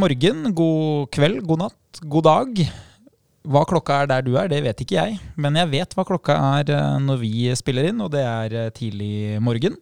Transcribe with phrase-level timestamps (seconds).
[0.00, 2.60] Morgen, god kveld, god natt, god dag.
[3.52, 5.18] Hva klokka er der du er, det vet ikke jeg.
[5.36, 8.70] Men jeg vet hva klokka er eh, når vi spiller inn, og det er eh,
[8.72, 9.76] tidlig morgen.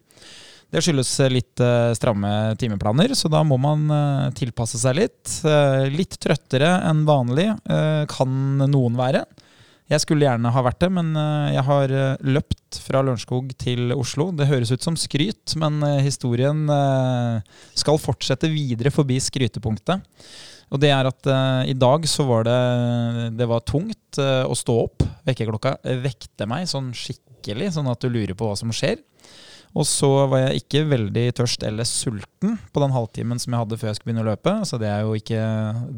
[0.75, 1.62] Det skyldes eh, litt
[2.00, 3.86] stramme timeplaner, så da må man
[4.35, 5.36] tilpasse seg litt.
[5.94, 7.53] Litt trøttere enn vanlig
[8.11, 9.22] kan noen være.
[9.89, 13.95] Jeg skulle gjerne ha vært det, men eh, jeg har eh, løpt fra Lørenskog til
[13.97, 14.29] Oslo.
[14.37, 16.67] Det høres ut som skryt, men eh, historien
[17.73, 20.05] skal fortsette videre forbi skrytepunktet.
[20.69, 22.57] Og det er at uh, i dag så var det
[23.39, 25.05] Det var tungt uh, å stå opp.
[25.25, 29.00] Vekkerklokka vekte meg sånn skikkelig, sånn at du lurer på hva som skjer.
[29.77, 33.78] Og så var jeg ikke veldig tørst eller sulten på den halvtimen som jeg hadde
[33.81, 34.55] før jeg skulle begynne å løpe.
[34.69, 35.42] Så det er jo ikke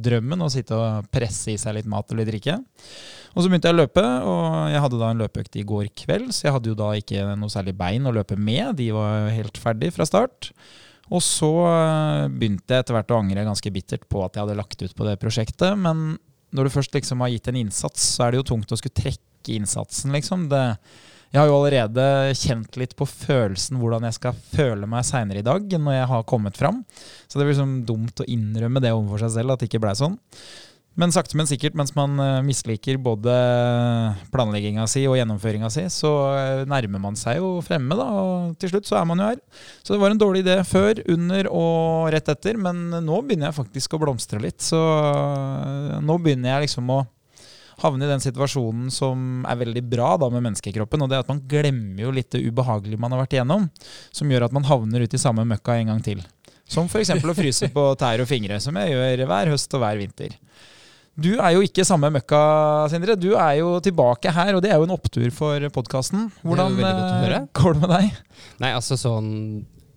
[0.08, 2.58] drømmen å sitte og presse i seg litt mat eller drikke.
[3.30, 6.32] Og så begynte jeg å løpe, og jeg hadde da en løpeøkt i går kveld,
[6.34, 8.74] så jeg hadde jo da ikke noe særlig bein å løpe med.
[8.80, 10.50] De var jo helt ferdig fra start.
[11.10, 14.58] Og så eh, begynte jeg etter hvert å angre ganske bittert på at jeg hadde
[14.58, 15.78] lagt ut på det prosjektet.
[15.78, 16.18] Men
[16.54, 18.98] når du først liksom har gitt en innsats, så er det jo tungt å skulle
[18.98, 20.48] trekke innsatsen, liksom.
[20.50, 20.62] Det,
[21.30, 25.46] jeg har jo allerede kjent litt på følelsen hvordan jeg skal føle meg seinere i
[25.46, 26.80] dag, når jeg har kommet fram.
[27.30, 29.94] Så det blir liksom dumt å innrømme det overfor seg selv, at det ikke blei
[29.98, 30.18] sånn.
[30.98, 33.32] Men sakte, men sikkert, mens man eh, misliker både
[34.34, 38.08] planlegginga si og gjennomføringa si, så eh, nærmer man seg jo fremme, da.
[38.10, 39.38] Og til slutt så er man jo her.
[39.84, 43.60] Så det var en dårlig idé før, under og rett etter, men nå begynner jeg
[43.62, 44.58] faktisk å blomstre litt.
[44.66, 47.04] Så eh, nå begynner jeg liksom å
[47.82, 51.30] havne i den situasjonen som er veldig bra da med menneskekroppen, og det er at
[51.32, 53.68] man glemmer jo litt det ubehagelige man har vært igjennom,
[54.14, 56.22] som gjør at man havner ut i samme møkka en gang til.
[56.70, 57.16] Som f.eks.
[57.18, 60.36] å fryse på tær og fingre, som jeg gjør hver høst og hver vinter.
[61.20, 62.40] Du er jo ikke samme møkka,
[62.92, 63.16] Sindre.
[63.18, 66.30] Du er jo tilbake her, og det er jo en opptur for podkasten.
[66.46, 68.20] Hvordan å eh, går det med deg?
[68.62, 69.30] Nei, altså sånn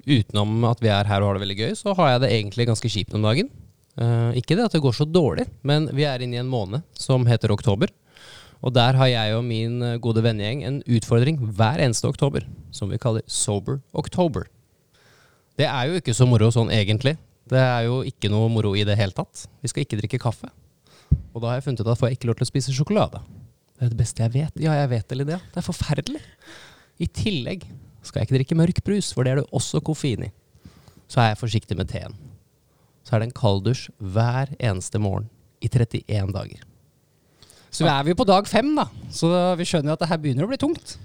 [0.03, 2.66] Utenom at vi er her og har det veldig gøy, så har jeg det egentlig
[2.67, 3.47] ganske kjipt om dagen.
[4.01, 6.81] Eh, ikke det at det går så dårlig, men vi er inne i en måned
[6.97, 7.91] som heter oktober.
[8.63, 12.89] Og der har jeg og min eh, gode vennegjeng en utfordring hver eneste oktober, som
[12.89, 14.47] vi kaller Sober October.
[15.59, 17.17] Det er jo ikke så moro sånn egentlig.
[17.49, 19.45] Det er jo ikke noe moro i det hele tatt.
[19.61, 20.49] Vi skal ikke drikke kaffe.
[21.35, 23.21] Og da har jeg funnet ut at får jeg ikke lov til å spise sjokolade.
[23.77, 24.61] Det er det beste jeg vet.
[24.63, 25.25] Ja, jeg vet det.
[25.27, 26.21] Det er forferdelig.
[27.03, 27.67] I tillegg
[28.01, 30.31] skal jeg ikke drikke mørk brus, for det er det også koffein i.
[31.11, 32.15] Så er jeg forsiktig med teen.
[33.03, 35.30] Så er det en kalddusj hver eneste morgen
[35.64, 36.62] i 31 dager.
[37.74, 38.86] Så er vi på dag fem, da.
[39.12, 40.96] Så vi skjønner at det her begynner å bli tungt.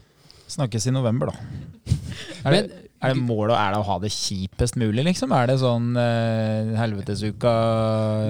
[0.49, 1.95] Snakkes i november, da.
[2.47, 5.31] Er det, Men- er det målet er det å ha det kjipest mulig, liksom?
[5.35, 7.53] Er det sånn eh, helvetesuka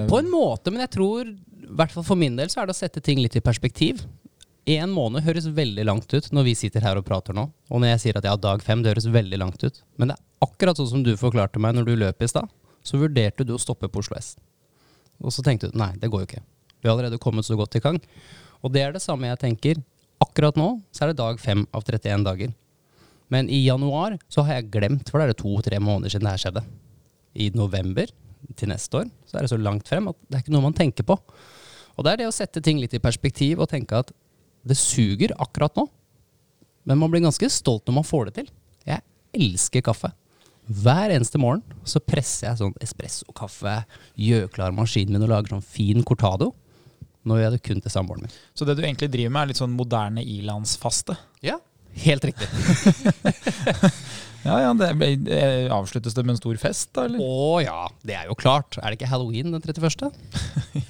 [0.09, 2.75] På en måte, men jeg tror, i hvert fall for min del, så er det
[2.75, 4.03] å sette ting litt i perspektiv.
[4.69, 7.47] En måned høres veldig langt ut når vi sitter her og prater nå.
[7.69, 9.81] Og når jeg sier at jeg har dag fem, det høres veldig langt ut.
[9.97, 12.49] Men det er akkurat sånn som du forklarte meg når du løp i stad.
[12.85, 14.35] Så vurderte du å stoppe på Oslo S.
[15.19, 16.43] Og så tenkte du nei, det går jo ikke.
[16.79, 17.99] Vi har allerede kommet så godt i gang.
[18.63, 19.81] Og det er det samme jeg tenker.
[20.23, 22.55] Akkurat nå så er det dag fem av 31 dager.
[23.29, 26.33] Men i januar så har jeg glemt, for da er det to-tre måneder siden det
[26.33, 26.63] her skjedde.
[27.39, 28.09] I november
[28.57, 30.77] til neste år så er det så langt frem at det er ikke noe man
[30.77, 31.17] tenker på.
[31.95, 34.13] Og det er det å sette ting litt i perspektiv og tenke at
[34.67, 35.85] det suger akkurat nå,
[36.89, 38.49] men man blir ganske stolt når man får det til.
[38.87, 39.03] Jeg
[39.35, 40.09] elsker kaffe.
[40.69, 43.79] Hver eneste morgen så presser jeg sånn espresso-kaffe,
[44.21, 46.51] gjør klar maskinen min og lager sånn fin cortado.
[47.25, 48.35] Nå gjør jeg det kun til samboeren min.
[48.53, 51.17] Så det du egentlig driver med, er litt sånn moderne ilandsfaste?
[51.45, 51.57] Ja,
[52.05, 52.47] helt riktig.
[54.39, 57.03] Ja, ja, det ble, eh, Avsluttes det med en stor fest, da?
[57.09, 57.19] eller?
[57.19, 58.77] Å ja, det er jo klart.
[58.79, 60.13] Er det ikke halloween den 31.?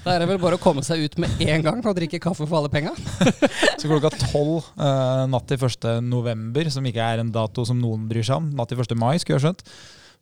[0.03, 2.45] Da er det vel bare å komme seg ut med en gang og drikke kaffe
[2.45, 2.93] for alle penga.
[3.81, 5.89] Så klokka tolv eh, natt til 1.
[6.05, 8.93] november, som ikke er en dato som noen bryr seg om, natt til 1.
[8.99, 9.65] mai, skulle jeg skjønt,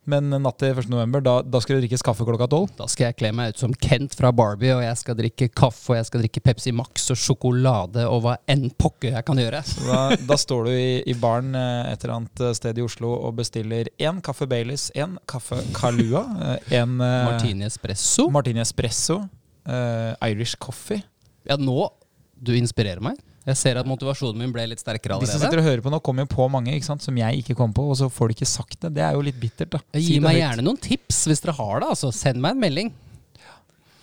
[0.10, 0.90] men natt til 1.
[0.92, 2.72] november, da, da skal det drikkes kaffe klokka tolv?
[2.80, 5.92] Da skal jeg kle meg ut som Kent fra Barbie, og jeg skal drikke kaffe,
[5.92, 9.62] og jeg skal drikke Pepsi Max og sjokolade og hva enn pokker jeg kan gjøre.
[9.88, 13.38] Da, da står du i, i baren eh, et eller annet sted i Oslo og
[13.38, 16.26] bestiller én kaffe Baileys, én kaffe Kalua,
[16.72, 18.30] én en eh, Martini espresso.
[18.34, 19.22] Martini Espresso,
[19.68, 21.04] uh, Irish Coffee.
[21.48, 21.90] Ja, nå
[22.38, 23.18] Du inspirerer meg.
[23.48, 25.32] Jeg ser at motivasjonen min ble litt sterkere allerede.
[25.32, 27.44] De som sitter og hører på nå, kommer jo på mange ikke sant, som jeg
[27.44, 28.92] ikke kom på, og så får de ikke sagt det.
[28.98, 29.80] Det er jo litt bittert, da.
[29.96, 30.42] Si Gi meg høyt.
[30.42, 31.94] gjerne noen tips hvis dere har det.
[31.96, 32.12] altså.
[32.12, 32.92] Send meg en melding.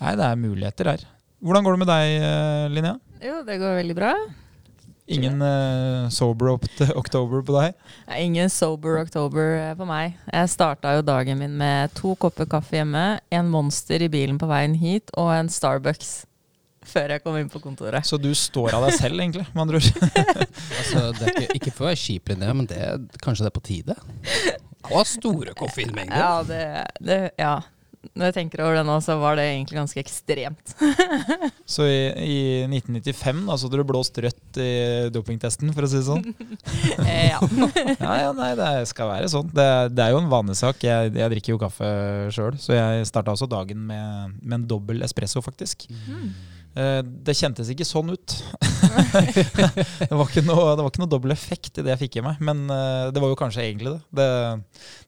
[0.00, 1.04] Nei, det er muligheter her.
[1.44, 2.96] Hvordan går det med deg, eh, Linnea?
[3.24, 4.14] Jo, det går veldig bra.
[5.12, 7.74] Ingen uh, sober oktober på deg?
[8.16, 10.16] Ingen sober oktober eh, på meg.
[10.32, 14.48] Jeg starta jo dagen min med to kopper kaffe hjemme, en Monster i bilen på
[14.48, 16.22] veien hit og en Starbucks
[16.88, 18.06] før jeg kom inn på kontoret.
[18.06, 19.90] Så du står av deg selv, egentlig, med andre ord.
[20.78, 22.80] Altså, det er ikke, ikke for å være kjip, Linnea, men det,
[23.24, 23.96] kanskje det er på tide?
[24.84, 26.18] Det var store koffeinmengder.
[26.20, 26.64] Ja, det,
[27.00, 27.54] det Ja.
[28.12, 30.74] når jeg tenker over det nå, så var det egentlig ganske ekstremt.
[31.74, 32.34] Så i, i
[32.68, 34.68] 1995 da, så hadde du blåst rødt i
[35.14, 36.26] dopingtesten, for å si det sånn?
[37.08, 37.38] Eh, ja.
[37.96, 39.48] Ja, ja, nei, det skal være sånn.
[39.56, 39.64] Det,
[39.96, 40.84] det er jo en vanesak.
[40.84, 41.88] Jeg, jeg drikker jo kaffe
[42.36, 45.88] sjøl, så jeg starta også dagen med, med en dobbel espresso, faktisk.
[45.88, 46.28] Eh,
[46.74, 48.34] Det kjentes ikke sånn ut.
[50.08, 52.24] det, var ikke noe, det var ikke noe dobbel effekt i det jeg fikk i
[52.26, 54.02] meg, men eh, det var jo kanskje egentlig det.
[54.18, 54.28] Det,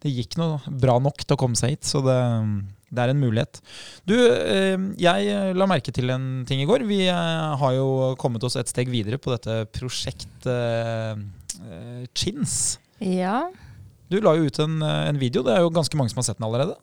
[0.05, 2.17] det gikk noe bra nok til å komme seg hit, så det,
[2.91, 3.61] det er en mulighet.
[4.09, 6.87] Du, eh, jeg la merke til en ting i går.
[6.89, 12.77] Vi eh, har jo kommet oss et steg videre på dette prosjekt eh, eh, Chins.
[13.03, 13.45] ja.
[14.07, 15.43] Du la jo ut en, eh, en video.
[15.43, 16.77] Det er jo ganske mange som har sett den allerede.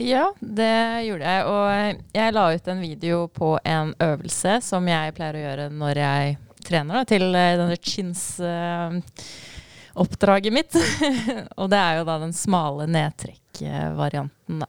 [0.00, 1.44] Ja, det gjorde jeg.
[1.44, 5.96] Og jeg la ut en video på en øvelse som jeg pleier å gjøre når
[6.00, 10.76] jeg trener, da, til eh, denne chins-oppdraget mitt.
[11.60, 14.68] og det er jo da den smale nedtrekk-varianten, da.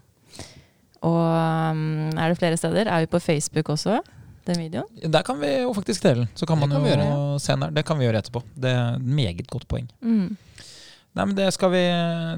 [1.05, 2.89] Og um, er det flere steder?
[2.89, 4.01] Er vi på Facebook også,
[4.47, 5.13] den videoen?
[5.13, 6.33] Der kan vi jo faktisk dele den.
[6.35, 7.77] Så kan Det man kan vi jo gjøre, se den der.
[7.77, 8.43] Det kan vi gjøre etterpå.
[8.55, 9.89] Det er et meget godt poeng.
[10.01, 10.37] Mm.
[11.17, 11.85] Nei, men det skal vi,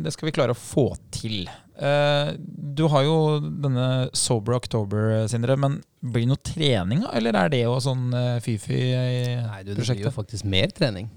[0.04, 1.48] det skal vi klare å få til.
[1.78, 5.56] Uh, du har jo denne Sober October, Sindre.
[5.58, 7.02] Men blir det noe trening.
[7.12, 10.70] Eller er det jo sånn uh, fy-fy i Nei, du, det blir jo faktisk mer
[10.74, 11.10] trening.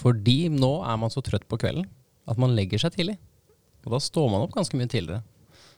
[0.00, 1.88] Fordi nå er man så trøtt på kvelden
[2.30, 3.16] at man legger seg tidlig.
[3.84, 5.24] Og da står man opp ganske mye tidligere.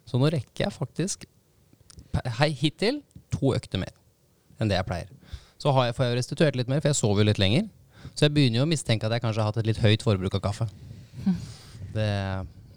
[0.08, 1.26] Så nå rekker jeg faktisk
[2.38, 3.00] hei, hittil
[3.32, 3.92] to økter mer
[4.60, 5.12] enn det jeg pleier.
[5.62, 7.68] Så har jeg, får jeg restituert litt mer, for jeg sover jo litt lenger.
[8.12, 10.38] Så jeg begynner jo å mistenke at jeg kanskje har hatt et litt høyt forbruk
[10.38, 10.68] av kaffe.
[11.92, 12.08] Det,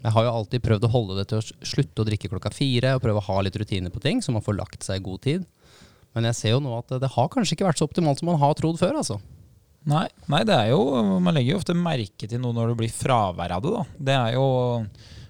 [0.02, 2.90] jeg har jo alltid prøvd å holde det til å slutte å drikke klokka fire
[2.98, 5.22] og prøve å ha litt rutiner på ting, så man får lagt seg i god
[5.24, 5.46] tid.
[6.12, 8.28] Men jeg ser jo nå at det, det har kanskje ikke vært så optimalt som
[8.28, 9.16] man har trodd før, altså.
[9.88, 10.80] Nei, nei, det er jo
[11.22, 13.82] Man legger jo ofte merke til noe når det blir fravær av det, da.
[14.08, 14.46] Det er jo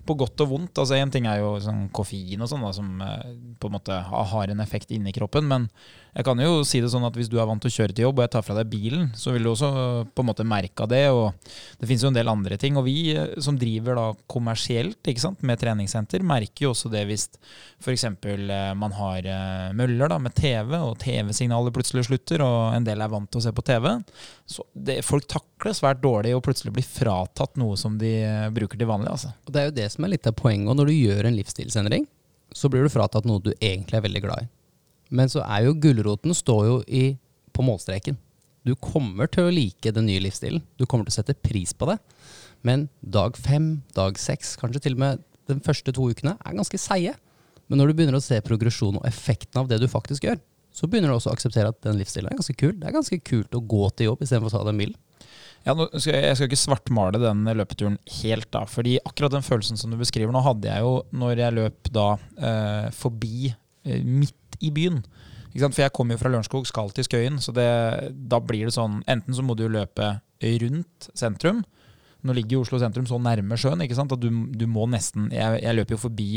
[0.06, 0.80] på godt og vondt.
[0.82, 3.30] Altså Én ting er jo sånn koffein og sånn, som eh,
[3.60, 5.48] på en måte har en effekt inni kroppen.
[5.50, 5.68] Men
[6.16, 8.06] jeg kan jo si det sånn at hvis du er vant til å kjøre til
[8.06, 9.68] jobb, og jeg tar fra deg bilen, så vil du også
[10.16, 11.02] på en måte merke det.
[11.12, 11.34] Og
[11.76, 12.78] det finnes jo en del andre ting.
[12.80, 17.26] Og vi eh, som driver da kommersielt sant, med treningssenter, merker jo også det hvis
[17.84, 18.06] f.eks.
[18.80, 23.12] man har eh, møller da, med TV, og TV-signalet plutselig slutter, og en del er
[23.12, 23.92] vant til å se på TV.
[24.48, 28.80] Så det, folk takler svært dårlig å plutselig bli fratatt noe som de eh, bruker
[28.80, 29.12] til vanlig.
[29.12, 29.36] Altså.
[29.44, 30.72] Og det er jo det som er litt av poenget.
[30.72, 32.08] Og når du gjør en livsstilsendring,
[32.56, 34.54] så blir du fratatt noe du egentlig er veldig glad i.
[35.08, 37.04] Men så er jo gulroten står jo i,
[37.54, 38.18] på målstreken.
[38.66, 40.64] Du kommer til å like den nye livsstilen.
[40.78, 42.00] Du kommer til å sette pris på det.
[42.66, 46.80] Men dag fem, dag seks, kanskje til og med de første to ukene, er ganske
[46.80, 47.14] seige.
[47.70, 50.40] Men når du begynner å se progresjon og effekten av det du faktisk gjør,
[50.76, 52.74] så begynner du også å akseptere at den livsstilen er ganske kul.
[52.76, 54.98] Det er ganske kult å gå til jobb istedenfor å ta den bilen.
[55.66, 58.66] Ja, skal jeg, jeg skal ikke svartmale den løpeturen helt, da.
[58.70, 62.04] fordi akkurat den følelsen som du beskriver nå, hadde jeg jo når jeg løp da
[62.38, 63.50] eh, forbi
[63.86, 65.02] midt i byen.
[65.56, 67.68] For jeg kommer jo fra Lørenskog, skal til Skøyen, så det,
[68.28, 71.62] da blir det sånn Enten så må du løpe rundt sentrum.
[72.26, 74.12] Nå ligger jo Oslo sentrum så nærme sjøen ikke sant?
[74.12, 76.30] at du, du må nesten jeg, jeg løper jo forbi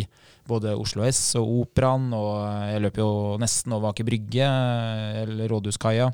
[0.50, 2.31] både Oslo S og Operaen, og
[2.72, 4.48] jeg løper jo nesten over Aker Brygge
[5.24, 6.10] eller Rådhuskaia.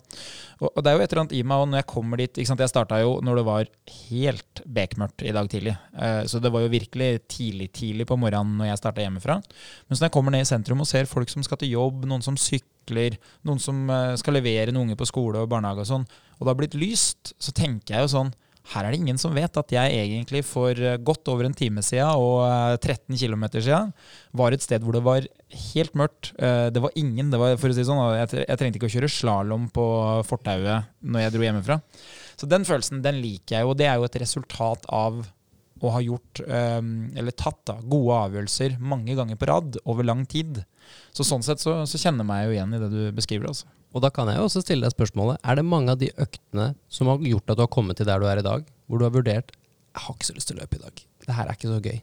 [0.60, 2.40] Og, og det er jo et eller annet i meg, og når jeg kommer dit
[2.42, 2.64] ikke sant?
[2.64, 5.76] Jeg starta jo når det var helt bekmørkt i dag tidlig.
[5.96, 9.40] Eh, så det var jo virkelig tidlig tidlig på morgenen når jeg starta hjemmefra.
[9.40, 12.08] Men så når jeg kommer ned i sentrum og ser folk som skal til jobb,
[12.10, 15.92] noen som sykler, noen som eh, skal levere noen unger på skole og barnehage og
[15.92, 18.36] sånn, og det har blitt lyst, så tenker jeg jo sånn
[18.74, 21.84] her er det ingen som vet at jeg egentlig for eh, godt over en time
[21.86, 23.92] siden og eh, 13 km siden
[24.34, 25.28] var et sted hvor det var
[25.76, 26.32] helt mørkt.
[26.40, 28.96] Eh, Det var ingen, det var, for å si det sånn, jeg trengte ikke å
[28.96, 29.86] kjøre slalåm på
[30.26, 31.80] fortauet når jeg dro hjemmefra.
[32.36, 35.22] Så den følelsen, den liker jeg jo, og det er jo et resultat av
[35.86, 36.82] å har gjort, eh,
[37.22, 40.64] eller tatt da, gode avgjørelser mange ganger på rad over lang tid.
[41.16, 43.50] Så sånn sett så, så kjenner jeg meg jo igjen i det du beskriver.
[43.52, 43.70] altså.
[43.96, 47.08] Og da kan jeg også stille deg spørsmålet, er det mange av de øktene som
[47.12, 49.16] har gjort at du har kommet til der du er i dag, hvor du har
[49.16, 49.56] vurdert,
[49.96, 51.80] jeg har ikke så lyst til å løpe i dag, det her er ikke så
[51.80, 52.02] gøy.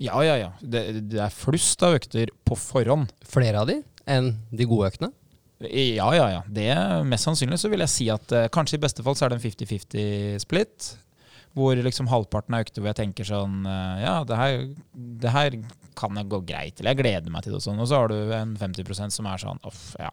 [0.00, 0.48] Ja, ja, ja.
[0.60, 3.12] Det, det er flust av økter på forhånd.
[3.24, 3.78] Flere av de
[4.08, 5.12] enn de gode øktene?
[5.64, 6.42] Ja, ja, ja.
[6.52, 6.68] Det
[7.08, 9.38] Mest sannsynlig så vil jeg si at eh, kanskje i beste fall så er det
[9.38, 10.88] en 50-50-split.
[11.56, 14.68] Hvor liksom halvparten er økter hvor jeg tenker sånn eh, Ja, det her,
[15.24, 15.58] det her
[15.96, 17.80] kan jeg gå greit, eller jeg gleder meg til det og sånn.
[17.80, 20.12] Og så har du en 50% som er sånn uff, ja.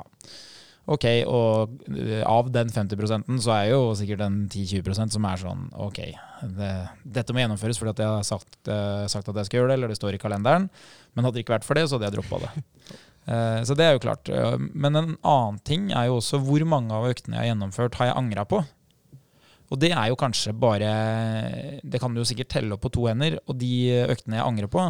[0.83, 5.69] Ok, og eh, av den 50 så er jo sikkert en 10-20% som er sånn
[5.79, 6.01] ok,
[6.57, 6.71] det,
[7.07, 9.77] dette må gjennomføres fordi at jeg har sagt, uh, sagt at jeg skal gjøre det,
[9.79, 10.67] eller det står i kalenderen.
[11.15, 12.51] Men hadde det ikke vært for det, så hadde jeg droppa det.
[13.29, 14.27] Uh, Så det er jo klart.
[14.75, 18.11] Men en annen ting er jo også hvor mange av øktene jeg har gjennomført, har
[18.11, 18.59] jeg angra på.
[19.73, 20.91] Og det er jo kanskje bare
[21.81, 23.39] Det kan du jo sikkert telle opp på to hender.
[23.49, 23.73] Og de
[24.05, 24.85] øktene jeg angrer på,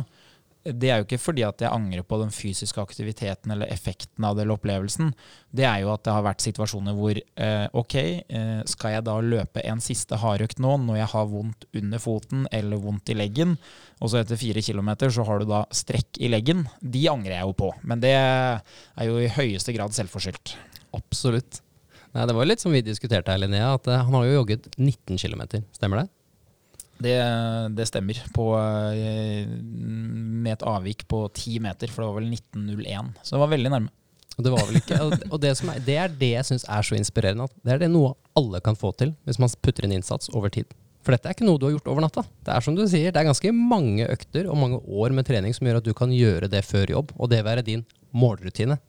[0.63, 4.37] det er jo ikke fordi at jeg angrer på den fysiske aktiviteten eller effekten av
[4.37, 5.11] det eller opplevelsen.
[5.51, 9.17] Det er jo at det har vært situasjoner hvor eh, ok, eh, skal jeg da
[9.19, 13.57] løpe en siste hardøkt nå når jeg har vondt under foten eller vondt i leggen,
[13.99, 16.63] og så etter fire kilometer så har du da strekk i leggen.
[16.79, 20.55] De angrer jeg jo på, men det er jo i høyeste grad selvforskyldt.
[20.95, 21.62] Absolutt.
[22.13, 24.67] Nei, det var litt som vi diskuterte her, Linnea, at eh, han har jo jogget
[24.77, 25.41] 19 km.
[25.73, 26.09] Stemmer det?
[27.03, 27.15] Det,
[27.75, 28.45] det stemmer, på,
[28.93, 33.11] eh, med et avvik på 10 meter, for det var vel 19,01.
[33.25, 33.91] Så det var veldig nærme.
[34.33, 34.97] Og det ikke
[35.31, 37.47] og- det, som er, det er det jeg syns er så inspirerende.
[37.63, 40.65] Det er det noe alle kan få til hvis man putter inn innsats over tid.
[41.03, 42.23] For dette er ikke noe du har gjort over natta.
[42.45, 45.53] Det er som du sier, det er ganske mange økter og mange år med trening
[45.53, 47.83] som gjør at du kan gjøre det før jobb, og det være din
[48.15, 48.79] målrutine.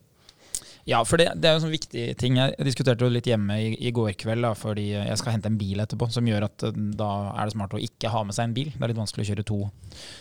[0.84, 2.36] Ja, for det, det er jo en sånn viktig ting.
[2.36, 5.56] Jeg diskuterte jo litt hjemme i, i går kveld, da, fordi jeg skal hente en
[5.60, 8.50] bil etterpå, som gjør at eh, da er det smart å ikke ha med seg
[8.50, 8.68] en bil.
[8.74, 9.58] Det er litt vanskelig å kjøre to.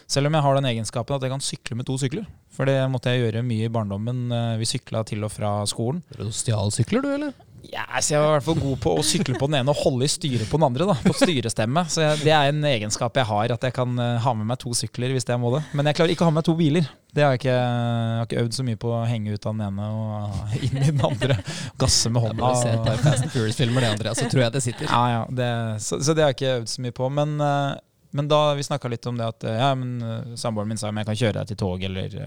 [0.07, 2.27] Selv om jeg har den egenskapen at jeg kan sykle med to sykler.
[2.53, 4.23] For det måtte jeg gjøre mye i barndommen.
[4.31, 5.99] Eh, Vi sykla til og fra skolen.
[6.31, 7.35] Stjalsykler du, eller?
[7.71, 10.03] Ja, jeg var i hvert fall god på å sykle på den ene og holde
[10.03, 10.87] i styret på den andre.
[10.89, 11.85] da, På styrestemme.
[11.89, 14.59] Så jeg, det er en egenskap jeg har, at jeg kan eh, ha med meg
[14.59, 15.61] to sykler hvis jeg må det.
[15.77, 16.89] Men jeg klarer ikke å ha med meg to biler.
[17.15, 19.55] Det har jeg ikke, jeg har ikke øvd så mye på å henge ut av
[19.55, 21.37] den ene og inn i den andre.
[21.79, 22.43] Gasse med Da hånda.
[22.43, 24.89] må se et par og- Fast and Furious-filmer, det, Andreas, så tror jeg det sitter.
[24.91, 25.49] Ja, ja, det,
[25.87, 27.09] så, så det har jeg ikke øvd så mye på.
[27.21, 27.71] Men, eh,
[28.13, 30.99] men da vi snakka litt om det at eh, ja, men samboeren min sa om
[30.99, 32.19] jeg kan kjøre deg til tog, eller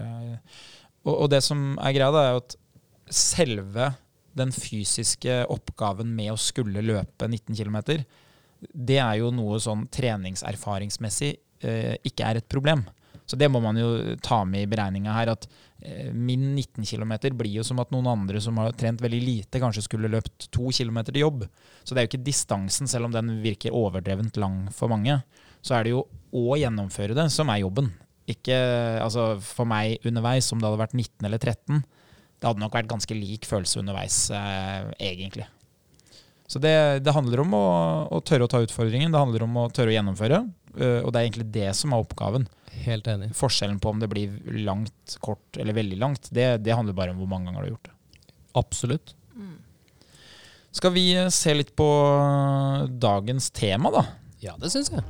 [1.05, 2.57] og, og det som er greia, da, er jo at
[3.13, 3.91] selve
[4.37, 8.05] den fysiske oppgaven med å skulle løpe 19 km,
[8.73, 12.85] det er jo noe sånn treningserfaringsmessig eh, ikke er et problem.
[13.27, 15.33] Så det må man jo ta med i beregninga her.
[15.33, 15.47] At
[15.83, 19.61] eh, min 19 km blir jo som at noen andre som har trent veldig lite,
[19.61, 21.43] kanskje skulle løpt to km til jobb.
[21.83, 25.19] Så det er jo ikke distansen, selv om den virker overdrevent lang for mange.
[25.61, 26.05] Så er det jo
[26.37, 27.91] å gjennomføre det som er jobben.
[28.27, 28.55] Ikke
[29.03, 31.83] altså for meg underveis, om det hadde vært 19 eller 13.
[32.37, 35.47] Det hadde nok vært ganske lik følelse underveis, eh, egentlig.
[36.47, 37.65] Så det, det handler om å,
[38.13, 39.11] å tørre å ta utfordringen.
[39.11, 40.45] Det handler om å tørre å gjennomføre.
[40.77, 42.45] Uh, og det er egentlig det som er oppgaven.
[42.85, 43.33] Helt enig.
[43.35, 47.19] Forskjellen på om det blir langt, kort eller veldig langt, det, det handler bare om
[47.19, 47.95] hvor mange ganger du har gjort det.
[48.61, 49.15] Absolutt.
[50.77, 51.87] Skal vi se litt på
[53.01, 54.03] dagens tema, da?
[54.43, 55.01] Ja, det syns jeg.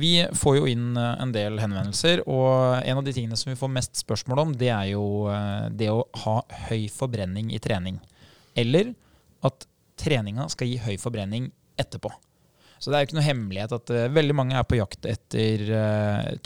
[0.00, 3.58] Vi får jo inn eh, en del henvendelser, og en av de tingene som vi
[3.58, 6.38] får mest spørsmål om, det er jo eh, det å ha
[6.68, 7.98] høy forbrenning i trening.
[8.58, 8.94] Eller
[9.46, 9.66] at
[10.00, 12.12] treninga skal gi høy forbrenning etterpå.
[12.80, 15.66] Så det er jo ikke noe hemmelighet at eh, veldig mange er på jakt etter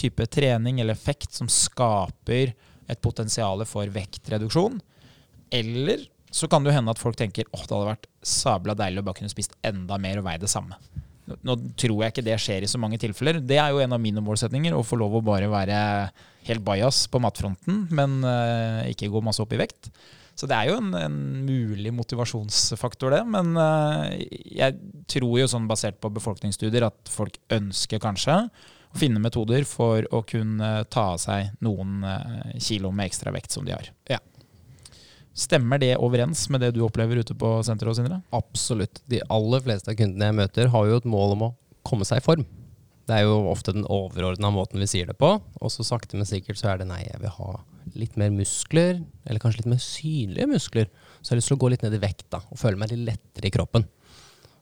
[0.01, 2.57] type trening eller effekt som skaper
[2.91, 4.81] et potensial for vektreduksjon.
[5.55, 9.05] Eller så kan det jo hende at folk tenker åh, det hadde vært sabla deilig
[9.05, 10.81] å bare kunne spist enda mer og veie det samme.
[11.25, 13.39] Nå, tror jeg ikke det skjer i så mange tilfeller.
[13.41, 15.79] Det er jo en av mine målsetninger, å få lov å bare være
[16.45, 19.89] helt bajas på matfronten, men uh, ikke gå masse opp i vekt.
[20.37, 21.17] Så det er jo en, en
[21.47, 23.23] mulig motivasjonsfaktor, det.
[23.31, 24.77] Men uh, jeg
[25.11, 30.21] tror jo sånn basert på befolkningsstudier at folk ønsker kanskje å finne metoder for å
[30.29, 33.89] kunne ta av seg noen uh, kilo med ekstra vekt som de har.
[34.11, 34.21] Ja.
[35.35, 38.21] Stemmer det overens med det du opplever ute på senteret, Sindre?
[38.35, 39.01] Absolutt.
[39.11, 41.55] De aller fleste av kundene jeg møter, har jo et mål om å
[41.87, 42.45] komme seg i form.
[43.05, 45.35] Det er jo ofte den overordna måten vi sier det på.
[45.59, 47.51] Og så sakte, men sikkert så er det nei, jeg vil ha
[47.99, 50.89] litt mer muskler, eller kanskje litt mer synlige muskler.
[51.19, 52.95] Så jeg har lyst til å gå litt ned i vekt da, og føle meg
[52.95, 53.85] litt lettere i kroppen.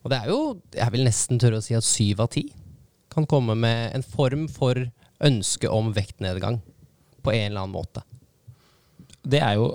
[0.03, 0.39] Og det er jo,
[0.75, 2.47] jeg vil nesten tørre å si at syv av ti
[3.13, 4.81] kan komme med en form for
[5.23, 6.59] ønske om vektnedgang
[7.23, 8.03] på en eller annen måte.
[9.23, 9.69] Det er, jo,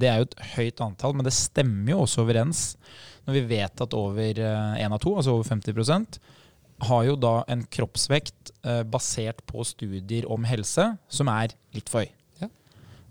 [0.00, 2.62] det er jo et høyt antall, men det stemmer jo også overens
[3.26, 6.16] når vi vet at over én av to, altså over 50%
[6.88, 12.02] har jo da en kroppsvekt eh, basert på studier om helse som er litt for
[12.02, 12.10] høy.
[12.42, 12.48] Ja.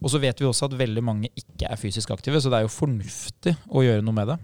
[0.02, 2.68] Og så vet vi også at veldig mange ikke er fysisk aktive, så det er
[2.68, 4.40] jo fornuftig å gjøre noe med det.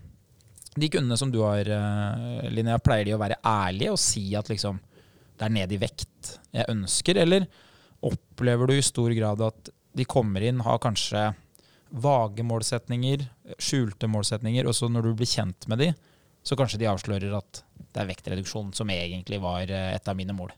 [0.77, 4.51] De kundene som du har, eh, Linnea, pleier de å være ærlige og si at
[4.53, 4.79] liksom
[5.37, 7.45] det er ned i vekt jeg ønsker, eller
[8.07, 11.31] opplever du i stor grad at de kommer inn, har kanskje
[11.89, 13.25] vage målsetninger,
[13.57, 15.91] skjulte målsetninger, og så når du blir kjent med de,
[16.43, 20.35] så kanskje de avslører at det er vektreduksjon som egentlig var eh, et av mine
[20.35, 20.53] mål.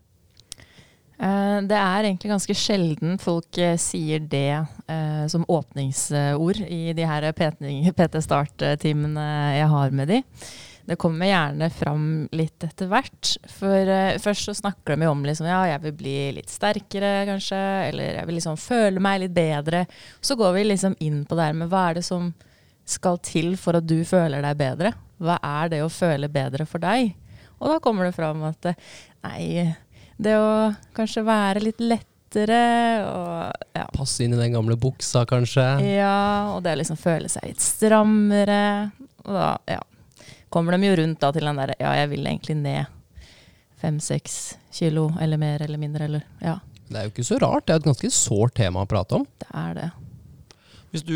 [1.20, 7.08] Eh, Det er egentlig ganske sjelden folk eh, sier det eh, som åpningsord i de
[7.10, 9.28] her PT-start-timene
[9.58, 10.22] jeg har med de.
[10.90, 13.36] Det kommer gjerne fram litt etter hvert.
[13.54, 17.28] For uh, først så snakker de jo om liksom, ja, jeg vil bli litt sterkere,
[17.30, 17.60] kanskje.
[17.92, 19.84] Eller jeg vil liksom føle meg litt bedre.
[20.18, 22.32] Så går vi liksom inn på det her med hva er det som
[22.90, 24.96] skal til for at du føler deg bedre?
[25.22, 27.14] Hva er det å føle bedre for deg?
[27.60, 29.68] Og da kommer det fram at nei,
[30.18, 32.64] det å kanskje være litt lettere
[33.12, 33.86] og ja.
[33.94, 35.68] Passe inn i den gamle buksa, kanskje.
[35.86, 38.90] Ja, og det å liksom føle seg litt strammere.
[39.28, 39.84] Og da, ja
[40.50, 42.86] kommer de jo rundt da til den derre Ja, jeg vil egentlig ned
[43.80, 46.58] fem-seks kilo eller mer eller mindre, eller ja.
[46.90, 47.68] Det er jo ikke så rart.
[47.68, 49.26] Det er et ganske sårt tema å prate om.
[49.40, 49.90] Det er det.
[50.90, 51.16] Hvis du,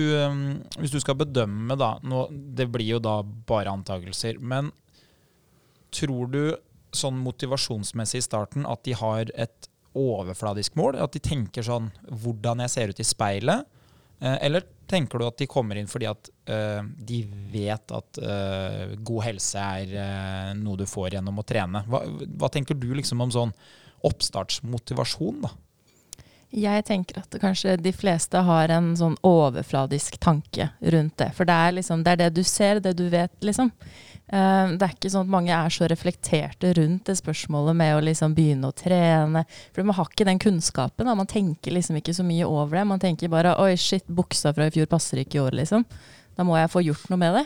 [0.77, 4.37] hvis du skal bedømme, da nå, Det blir jo da bare antakelser.
[4.37, 4.69] Men
[5.93, 6.43] tror du
[6.93, 10.99] sånn motivasjonsmessig i starten at de har et overfladisk mål?
[11.01, 13.65] At de tenker sånn Hvordan jeg ser ut i speilet?
[14.21, 17.21] Eh, eller tenker du at de kommer inn fordi at uh, de
[17.53, 21.83] vet at uh, god helse er uh, noe du får gjennom å trene?
[21.89, 22.03] Hva,
[22.37, 23.53] hva, tenker du liksom om sånn
[24.03, 25.53] oppstartsmotivasjon, da?
[26.53, 31.31] Jeg tenker at kanskje de fleste har en sånn overfladisk tanke rundt det.
[31.33, 33.71] For det er, liksom, det, er det du ser, det du vet, liksom.
[34.31, 38.03] Uh, det er ikke sånn at mange er så reflekterte rundt det spørsmålet med å
[38.05, 39.43] liksom begynne å trene.
[39.75, 41.09] For man har ikke den kunnskapen.
[41.09, 41.17] Da.
[41.19, 42.87] Man tenker liksom ikke så mye over det.
[42.89, 45.85] Man tenker bare 'oi, shit, buksa fra i fjor passer ikke i år', liksom.
[46.37, 47.45] Da må jeg få gjort noe med det.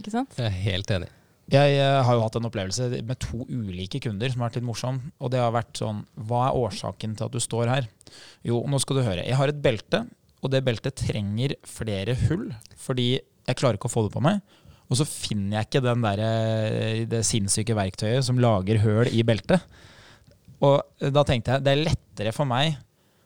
[0.00, 0.32] Ikke sant?
[0.38, 1.10] Jeg er helt enig.
[1.52, 4.70] Jeg uh, har jo hatt en opplevelse med to ulike kunder som har vært litt
[4.70, 5.02] morsom.
[5.20, 7.88] Og det har vært sånn Hva er årsaken til at du står her?
[8.46, 9.26] Jo, nå skal du høre.
[9.26, 10.06] Jeg har et belte,
[10.40, 12.48] og det beltet trenger flere hull.
[12.80, 14.40] Fordi jeg klarer ikke å få det på meg.
[14.90, 19.64] Og så finner jeg ikke der, eh, det sinnssyke verktøyet som lager høl i beltet.
[20.64, 20.80] Og
[21.12, 22.76] da tenkte jeg det er lettere for meg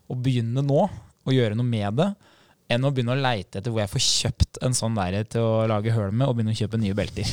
[0.08, 0.86] å begynne nå
[1.28, 2.08] å gjøre noe med det,
[2.72, 5.64] enn å begynne å leite etter hvor jeg får kjøpt en sånn der til å
[5.70, 7.28] lage høl med, og begynne å kjøpe nye belter.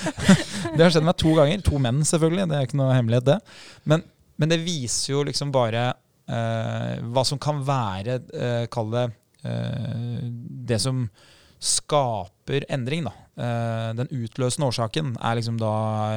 [0.76, 1.64] det har skjedd meg to ganger.
[1.66, 2.46] To menn, selvfølgelig.
[2.50, 3.38] Det er ikke noe hemmelighet, det.
[3.90, 4.04] Men,
[4.38, 9.04] men det viser jo liksom bare uh, hva som kan være, uh, kall det,
[9.42, 10.22] uh,
[10.70, 11.02] det som
[11.60, 13.04] skaper endring.
[13.04, 13.12] Da.
[13.40, 15.74] Eh, den utløsende årsaken er liksom da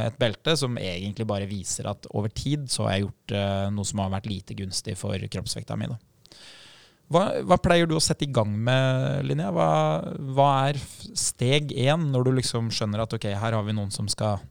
[0.08, 3.88] et belte som egentlig bare viser at over tid så har jeg gjort eh, noe
[3.88, 5.92] som har vært lite gunstig for kroppsvekta mi.
[7.12, 9.52] Hva, hva, pleier du å sette i gang med, Linnea?
[9.54, 9.70] Hva,
[10.34, 10.80] hva, er
[11.20, 14.42] steg én når du liksom skjønner at ok, her har vi noen som skal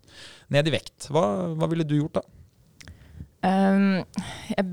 [0.52, 1.08] ned i vekt?
[1.10, 1.24] Hva,
[1.56, 2.26] hva ville du gjort da?
[3.42, 4.04] Um,
[4.52, 4.64] jeg,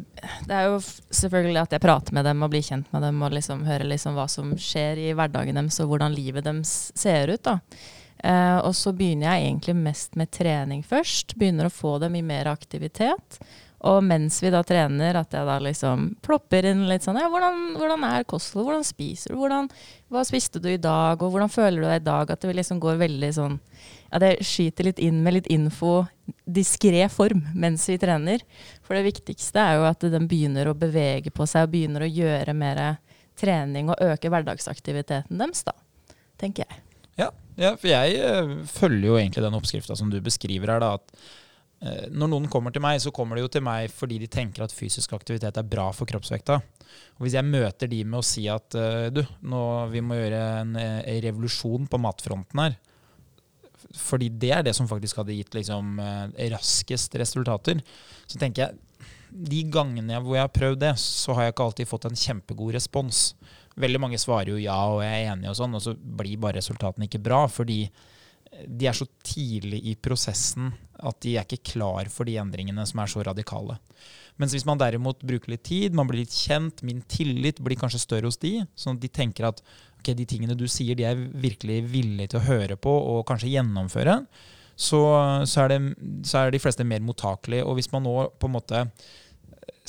[0.46, 3.34] det er jo selvfølgelig at jeg prater med dem og blir kjent med dem og
[3.34, 7.42] liksom hører liksom hva som skjer i hverdagen deres og hvordan livet deres ser ut.
[7.48, 7.58] da.
[8.20, 11.38] Uh, og så begynner jeg egentlig mest med trening først.
[11.40, 13.40] Begynner å få dem i mer aktivitet.
[13.88, 17.78] Og mens vi da trener, at jeg da liksom plopper inn litt sånn ja, hvordan,
[17.80, 18.68] hvordan er kostholdet?
[18.68, 19.38] Hvordan spiser du?
[19.40, 19.70] Hvordan,
[20.12, 21.22] hva spiste du i dag?
[21.24, 22.34] Og hvordan føler du deg i dag?
[22.34, 23.56] At det liksom går veldig sånn
[24.10, 26.02] Ja, det skyter litt inn med litt info,
[26.44, 28.44] diskré form, mens vi trener.
[28.84, 32.12] For det viktigste er jo at den begynner å bevege på seg og begynner å
[32.12, 32.84] gjøre mer
[33.40, 35.78] trening og øke hverdagsaktiviteten deres, da.
[36.42, 36.82] Tenker jeg.
[37.22, 40.98] Ja, ja for jeg uh, følger jo egentlig den oppskrifta som du beskriver her, da.
[41.00, 41.49] at Eh,
[41.80, 44.76] når noen kommer til meg, så kommer de jo til meg fordi de tenker at
[44.76, 46.58] fysisk aktivitet er bra for kroppsvekta.
[47.18, 49.62] Og Hvis jeg møter de med å si at eh, du, nå
[49.94, 52.76] vi må gjøre en, en eh, revolusjon på matfronten her,
[53.96, 56.02] fordi det er det som faktisk hadde gitt liksom,
[56.52, 57.80] raskest resultater,
[58.28, 61.90] så tenker jeg de gangene hvor jeg har prøvd det, så har jeg ikke alltid
[61.90, 63.22] fått en kjempegod respons.
[63.80, 66.60] Veldig mange svarer jo ja og jeg er enig, og sånn, og så blir bare
[66.60, 67.46] resultatene ikke bra.
[67.48, 67.86] fordi
[68.68, 70.74] de er så tidlig i prosessen
[71.06, 73.78] at de er ikke klar for de endringene som er så radikale.
[74.40, 78.00] Mens hvis man derimot bruker litt tid, man blir litt kjent, min tillit blir kanskje
[78.06, 79.60] større hos de, sånn at de tenker at
[80.00, 83.52] ok, de tingene du sier, de er virkelig villige til å høre på og kanskje
[83.52, 84.22] gjennomføre,
[84.80, 85.00] så,
[85.44, 85.80] så, er, det,
[86.24, 87.66] så er de fleste mer mottakelige.
[87.68, 88.86] Og hvis man nå på en måte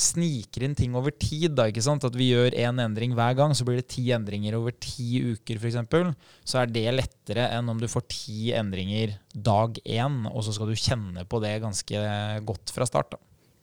[0.01, 2.05] sniker inn ting over tid, da, ikke sant?
[2.07, 5.61] at vi gjør én endring hver gang, så blir det ti endringer over ti uker
[5.61, 6.15] f.eks.,
[6.49, 10.71] så er det lettere enn om du får ti endringer dag én, og så skal
[10.71, 12.05] du kjenne på det ganske
[12.49, 13.19] godt fra start.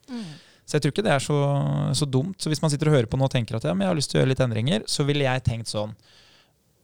[0.08, 0.28] Mm.
[0.68, 1.38] Så jeg tror ikke det er så,
[1.96, 2.36] så, dumt.
[2.42, 3.98] Så hvis man sitter og hører på nå og tenker at ja, men jeg har
[3.98, 5.96] lyst til å gjøre litt endringer, så ville jeg tenkt sånn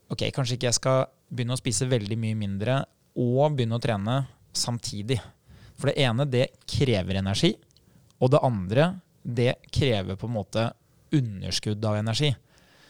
[0.05, 2.75] Ok, kanskje ikke jeg skal begynne å spise veldig mye mindre
[3.17, 4.19] og begynne å trene
[4.53, 5.17] samtidig.
[5.79, 7.55] For det ene, det krever energi.
[8.21, 8.91] Og det andre,
[9.25, 10.69] det krever på en måte
[11.15, 12.31] underskudd av energi.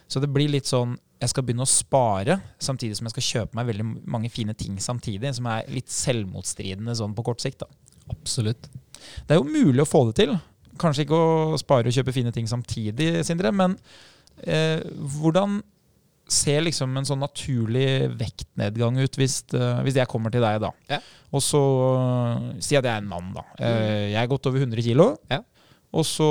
[0.07, 3.57] Så det blir litt sånn jeg skal begynne å spare samtidig som jeg skal kjøpe
[3.57, 7.63] meg veldig mange fine ting samtidig, som er litt selvmotstridende sånn på kort sikt.
[7.63, 7.69] da.
[8.11, 8.67] Absolutt.
[9.25, 10.35] Det er jo mulig å få det til.
[10.81, 13.77] Kanskje ikke å spare og kjøpe fine ting samtidig, Sindre, men
[14.43, 14.83] eh,
[15.15, 15.61] hvordan
[16.31, 20.71] ser liksom en sånn naturlig vektnedgang ut hvis, uh, hvis jeg kommer til deg, da.
[20.89, 20.97] Ja.
[21.35, 23.43] Og så uh, si at jeg er en mann, da.
[23.59, 25.11] Uh, jeg er godt over 100 kilo.
[25.29, 25.43] Ja.
[25.95, 26.29] Og så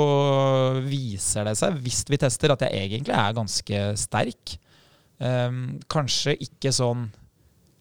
[0.85, 4.57] viser det seg, hvis vi tester, at jeg egentlig er ganske sterk.
[5.17, 7.07] Um, kanskje ikke sånn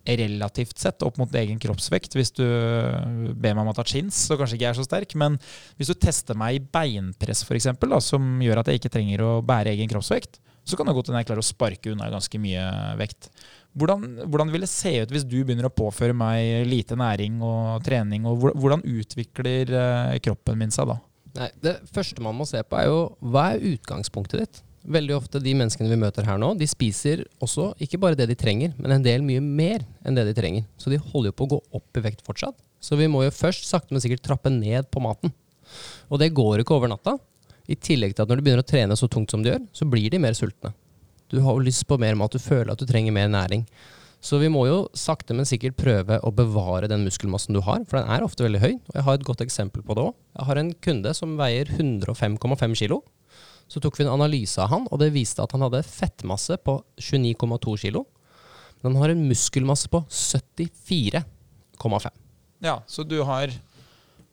[0.04, 2.16] relativt sett opp mot egen kroppsvekt.
[2.16, 5.14] Hvis du ber meg om å ta chins, så kanskje ikke jeg er så sterk.
[5.20, 5.38] Men
[5.78, 9.34] hvis du tester meg i beinpress, for da, som gjør at jeg ikke trenger å
[9.44, 12.64] bære egen kroppsvekt, så kan det godt hende jeg klarer å sparke unna ganske mye
[13.00, 13.28] vekt.
[13.76, 17.84] Hvordan, hvordan vil det se ut hvis du begynner å påføre meg lite næring og
[17.84, 18.24] trening?
[18.28, 21.00] og Hvordan utvikler eh, kroppen min seg da?
[21.34, 24.62] Nei, Det første man må se på, er jo hva er utgangspunktet ditt?
[24.84, 28.36] Veldig ofte de menneskene vi møter her nå, de spiser også ikke bare det de
[28.36, 30.66] trenger, men en del mye mer enn det de trenger.
[30.76, 32.58] Så de holder jo på å gå opp i vekt fortsatt.
[32.84, 35.32] Så vi må jo først sakte, men sikkert trappe ned på maten.
[36.12, 37.16] Og det går ikke over natta.
[37.64, 39.88] I tillegg til at når du begynner å trene så tungt som du gjør, så
[39.88, 40.74] blir de mer sultne.
[41.32, 43.64] Du har jo lyst på mer mat, du føler at du trenger mer næring.
[44.24, 47.98] Så vi må jo sakte, men sikkert prøve å bevare den muskelmassen du har, for
[47.98, 48.72] den er ofte veldig høy.
[48.80, 50.14] Og jeg har et godt eksempel på det òg.
[50.38, 53.02] Jeg har en kunde som veier 105,5 kilo.
[53.68, 56.78] Så tok vi en analyse av han, og det viste at han hadde fettmasse på
[56.96, 58.06] 29,2 kilo.
[58.80, 62.08] Men han har en muskelmasse på 74,5.
[62.64, 63.52] Ja, Så du har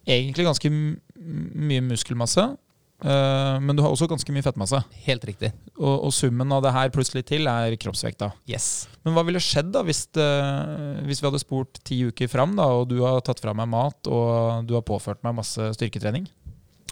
[0.07, 2.55] egentlig ganske mye muskelmasse,
[3.01, 4.77] men du har også ganske mye fettmasse.
[5.07, 5.49] Helt riktig.
[5.79, 8.31] Og, og summen av det her plutselig til er kroppsvekta.
[8.49, 8.87] Yes.
[9.05, 10.27] Men hva ville skjedd da hvis, det,
[11.07, 14.11] hvis vi hadde spurt ti uker fram, da, og du har tatt fra meg mat
[14.11, 16.29] og du har påført meg masse styrketrening?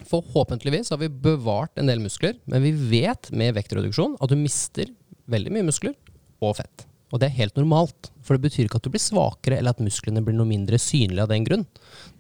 [0.10, 4.90] Forhåpentligvis har vi bevart en del muskler, men vi vet med vektreduksjon at du mister
[5.30, 5.98] veldig mye muskler
[6.40, 6.86] og fett.
[7.10, 9.82] Og det er helt normalt, for det betyr ikke at du blir svakere eller at
[9.82, 11.66] musklene blir noe mindre synlige av den grunn.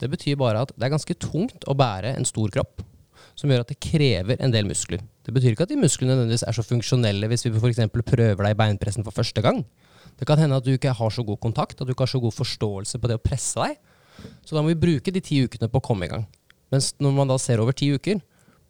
[0.01, 2.81] Det betyr bare at det er ganske tungt å bære en stor kropp,
[3.39, 5.03] som gjør at det krever en del muskler.
[5.23, 7.85] Det betyr ikke at de musklene nødvendigvis er så funksjonelle hvis vi f.eks.
[7.95, 9.63] prøver deg i beinpressen for første gang.
[10.19, 12.19] Det kan hende at du ikke har så god kontakt, at du ikke har så
[12.19, 13.77] god forståelse på det å presse deg.
[14.43, 16.25] Så da må vi bruke de ti ukene på å komme i gang.
[16.73, 18.19] Mens når man da ser over ti uker,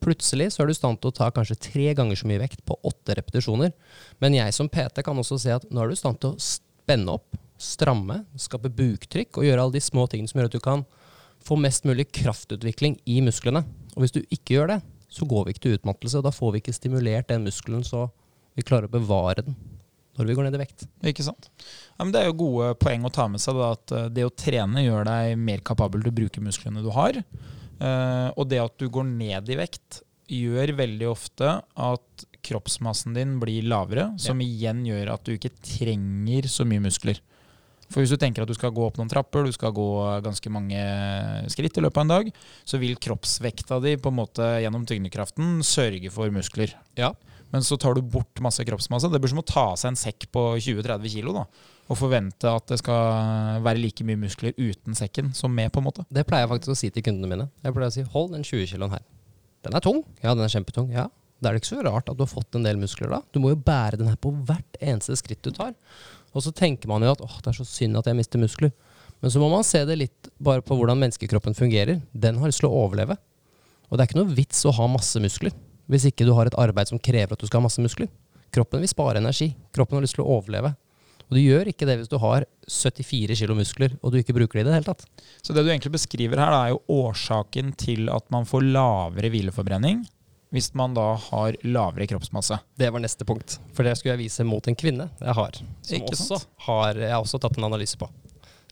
[0.04, 2.62] plutselig så er du i stand til å ta kanskje tre ganger så mye vekt
[2.68, 3.74] på åtte repetisjoner.
[4.22, 6.44] Men jeg som PT kan også se at nå er du i stand til å
[6.44, 10.64] spenne opp, stramme, skape buktrykk og gjøre alle de små tingene som gjør at du
[10.64, 10.86] kan
[11.44, 13.66] få mest mulig kraftutvikling i musklene.
[13.96, 16.54] Og hvis du ikke gjør det, så går vi ikke til utmattelse, og da får
[16.54, 18.08] vi ikke stimulert den muskelen så
[18.58, 19.58] vi klarer å bevare den
[20.20, 20.84] når vi går ned i vekt.
[21.08, 21.48] Ikke sant?
[21.96, 23.56] Ja, men det er jo gode poeng å ta med seg.
[23.56, 26.90] Da, at eh, det å trene gjør deg mer kapabel til å bruke musklene du
[26.92, 27.16] har.
[27.16, 33.38] Eh, og det at du går ned i vekt, gjør veldig ofte at kroppsmassen din
[33.42, 37.24] blir lavere, som igjen gjør at du ikke trenger så mye muskler.
[37.90, 39.88] For hvis du tenker at du skal gå opp noen trapper, du skal gå
[40.26, 40.82] ganske mange
[41.50, 42.30] skritt i løpet av en dag,
[42.68, 46.76] så vil kroppsvekta di på en måte gjennom tyngdekraften sørge for muskler.
[47.00, 47.16] Ja.
[47.50, 49.10] Men så tar du bort masse kroppsmasse.
[49.10, 51.48] Det blir som å ta av seg en sekk på 20-30 kilo da,
[51.90, 55.72] og forvente at det skal være like mye muskler uten sekken som med.
[55.74, 56.06] på en måte.
[56.14, 57.50] Det pleier jeg faktisk å si til kundene mine.
[57.66, 59.02] Jeg pleier å si hold den 20 kiloen her.
[59.66, 60.04] Den er tung.
[60.22, 60.94] Ja, den er kjempetung.
[60.94, 61.10] Ja.
[61.40, 63.22] Da er det ikke så rart at du har fått en del muskler da.
[63.34, 65.74] Du må jo bære den her på hvert eneste skritt du tar.
[66.36, 68.74] Og så tenker man jo at åh, det er så synd at jeg mister muskler.
[69.20, 72.00] Men så må man se det litt bare på hvordan menneskekroppen fungerer.
[72.14, 73.18] Den har lyst til å overleve.
[73.90, 75.56] Og det er ikke noe vits å ha masse muskler
[75.90, 78.12] hvis ikke du har et arbeid som krever at du skal ha masse muskler.
[78.54, 79.48] Kroppen vil spare energi.
[79.74, 80.76] Kroppen har lyst til å overleve.
[81.30, 84.60] Og du gjør ikke det hvis du har 74 kilo muskler og du ikke bruker
[84.60, 85.06] det i det hele tatt.
[85.42, 89.34] Så det du egentlig beskriver her, da, er jo årsaken til at man får lavere
[89.34, 90.06] hvileforbrenning
[90.54, 92.58] hvis man da har lavere kroppsmasse.
[92.80, 93.60] Det var neste punkt.
[93.76, 95.60] For det skulle jeg vise mot en kvinne jeg har.
[95.86, 98.10] Som Ikke også har jeg har også tatt en analyse på.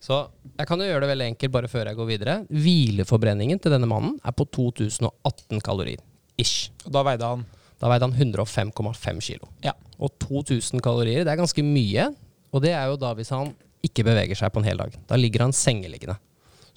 [0.02, 0.20] Så
[0.58, 2.34] jeg kan jo gjøre det veldig enkelt bare før jeg går videre.
[2.50, 6.02] Hvileforbrenningen til denne mannen er på 2018 kalorier.
[6.38, 6.70] Ish.
[6.86, 7.46] Og da veide han
[7.78, 9.46] Da veide han 105,5 kilo.
[9.62, 9.72] Ja.
[10.02, 12.08] Og 2000 kalorier, det er ganske mye.
[12.50, 13.52] Og det er jo da hvis han
[13.86, 14.96] ikke beveger seg på en hel dag.
[15.06, 16.16] Da ligger han sengeliggende.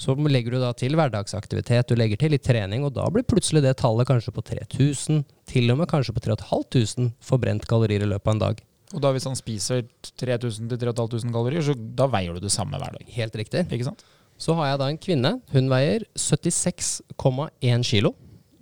[0.01, 3.61] Så legger du da til hverdagsaktivitet, du legger til litt trening, og da blir plutselig
[3.61, 8.31] det tallet kanskje på 3000, til og med kanskje på 3500 forbrent kalorier i løpet
[8.31, 8.63] av en dag.
[8.95, 9.85] Og da hvis han spiser
[10.19, 13.05] 3000-3500 kalorier, så da veier du det samme hver dag.
[13.13, 13.63] Helt riktig.
[13.69, 14.01] Ikke sant?
[14.41, 15.35] Så har jeg da en kvinne.
[15.53, 18.15] Hun veier 76,1 kilo.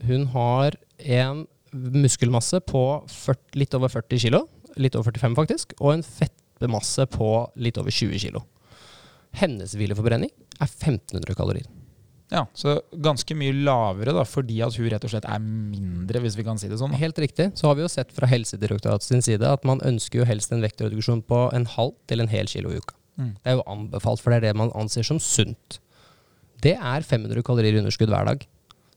[0.05, 4.43] Hun har en muskelmasse på 40, litt over 40 kilo,
[4.75, 7.31] litt over 45 faktisk, og en fettmasse på
[7.63, 8.43] litt over 20 kilo.
[9.37, 11.67] Hennes hvileforbrenning er 1500 kalorier.
[12.29, 16.37] Ja, Så ganske mye lavere, da, fordi at hun rett og slett er mindre, hvis
[16.37, 16.91] vi kan si det sånn.
[16.93, 16.99] da.
[17.01, 17.49] Helt riktig.
[17.57, 21.23] Så har vi jo sett fra Helsedirektoratets side at man ønsker jo helst en vektreduksjon
[21.25, 22.93] på en halv til en hel kilo i uka.
[23.17, 23.33] Mm.
[23.33, 25.79] Det er jo anbefalt, for det er det man anser som sunt.
[26.61, 28.45] Det er 500 kalorier underskudd hver dag.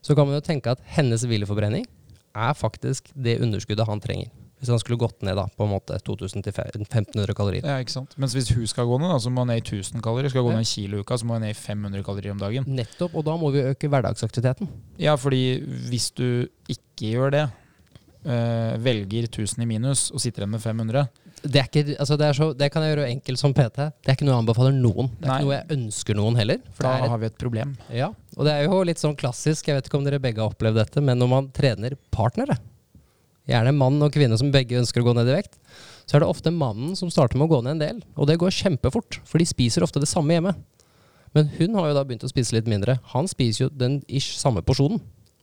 [0.03, 1.87] Så kan man jo tenke at hennes hvileforbrenning
[2.33, 4.29] er faktisk det underskuddet han trenger.
[4.63, 7.65] Hvis han skulle gått ned da, på en måte 2000-1500 kalorier.
[7.67, 8.13] Ja, ikke sant?
[8.15, 10.31] Mens hvis hun skal gå ned, da, så må hun ned i 1000 kalorier.
[10.31, 12.31] Skal hun gå ned en kilo i uka, så må hun ned i 500 kalorier
[12.31, 12.69] om dagen.
[12.79, 14.71] Nettopp, og da må vi øke hverdagsaktiviteten.
[15.03, 15.43] Ja, fordi
[15.89, 17.43] hvis du ikke gjør det,
[18.23, 21.07] øh, velger 1000 i minus og sitter igjen med 500
[21.43, 23.89] Det, ikke, altså det, så, det kan jeg gjøre enkelt som PT.
[23.99, 25.09] Det er ikke noe jeg anbefaler noen.
[25.19, 25.39] Det er Nei.
[25.41, 26.61] ikke noe jeg ønsker noen heller.
[26.79, 27.75] Da et, har vi et problem.
[27.91, 30.55] ja, og det er jo litt sånn klassisk, jeg vet ikke om dere begge har
[30.55, 32.55] opplevd dette, men når man trener partnere,
[33.49, 35.57] gjerne mann og kvinne som begge ønsker å gå ned i vekt,
[36.07, 37.99] så er det ofte mannen som starter med å gå ned en del.
[38.15, 40.55] Og det går kjempefort, for de spiser ofte det samme hjemme.
[41.33, 42.99] Men hun har jo da begynt å spise litt mindre.
[43.15, 45.01] Han spiser jo den ish samme porsjonen,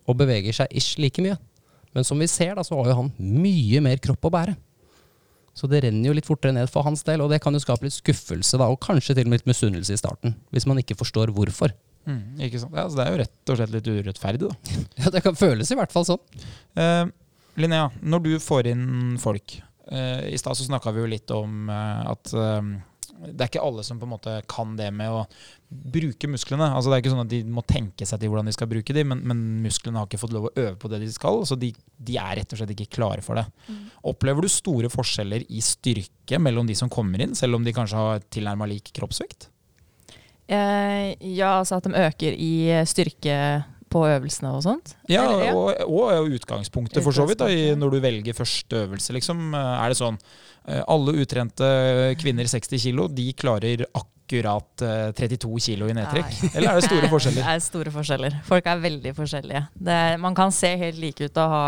[0.09, 1.37] og beveger seg ish like mye.
[1.97, 4.57] Men som vi ser, da, så har jo han mye mer kropp å bære.
[5.57, 7.85] Så det renner jo litt fortere ned for hans del, og det kan jo skape
[7.85, 10.97] litt skuffelse, da, og kanskje til og med litt misunnelse i starten, hvis man ikke
[11.01, 11.75] forstår hvorfor.
[12.09, 12.77] Mm, ikke sant?
[12.79, 14.77] Ja, så det er jo rett og slett litt urettferdig, da.
[15.03, 16.23] Ja, det kan føles i hvert fall sånn.
[16.79, 17.11] Eh,
[17.59, 19.57] Linnea, når du får inn folk
[19.91, 22.71] uh, I stad så snakka vi jo litt om uh, at eh,
[23.21, 25.25] det er ikke alle som på en måte kan det med å
[25.69, 26.71] bruke musklene.
[26.73, 28.95] Altså Det er ikke sånn at de må tenke seg til hvordan de skal bruke
[28.97, 31.59] dem, men, men musklene har ikke fått lov å øve på det de skal, så
[31.61, 31.69] de,
[32.01, 33.45] de er rett og slett ikke klare for det.
[34.09, 38.01] Opplever du store forskjeller i styrke mellom de som kommer inn, selv om de kanskje
[38.01, 39.51] har tilnærma lik kroppsvekt?
[40.51, 42.55] Eh, ja, altså at de øker i
[42.89, 43.37] styrke
[43.90, 44.94] på øvelsene og sånt.
[45.11, 45.55] Ja, Eller, ja.
[45.57, 49.14] og, og utgangspunktet for så vidt da, i, når du velger første øvelse.
[49.16, 50.18] Liksom, Eh, er det sånn
[50.68, 51.70] eh, alle utrente
[52.20, 56.31] kvinner 60 kilo, de klarer akkurat eh, 32 kilo i nedtrekk?
[56.31, 56.53] Nei.
[56.55, 57.42] Eller er det store forskjeller?
[57.42, 58.38] Det er store forskjeller.
[58.48, 59.64] Folk er veldig forskjellige.
[59.88, 61.64] Det er, man kan se helt like ut og ha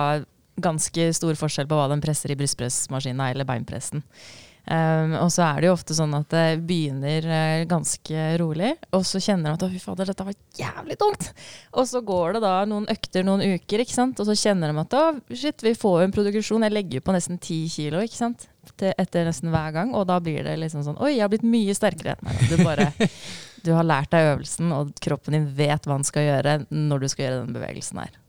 [0.63, 4.05] ganske stor forskjell på hva den presser i brystpressmaskina eller beinpressen.
[4.63, 9.03] Um, og så er det jo ofte sånn at det begynner eh, ganske rolig, og
[9.09, 11.33] så kjenner de at fy fader, dette var jævlig tungt'.
[11.75, 14.23] Og så går det da noen økter noen uker, ikke sant?
[14.23, 17.07] og så kjenner de at 'å, shit, vi får jo en produksjon', Jeg legger jo
[17.09, 18.47] på nesten ti kilo, ikke sant.
[18.79, 21.75] Etter nesten hver gang, og da blir det liksom sånn 'oi, jeg har blitt mye
[21.75, 22.23] sterkere'.
[22.23, 22.93] Nei, du bare
[23.67, 27.09] du har lært deg øvelsen, og kroppen din vet hva den skal gjøre når du
[27.11, 28.22] skal gjøre den bevegelsen her.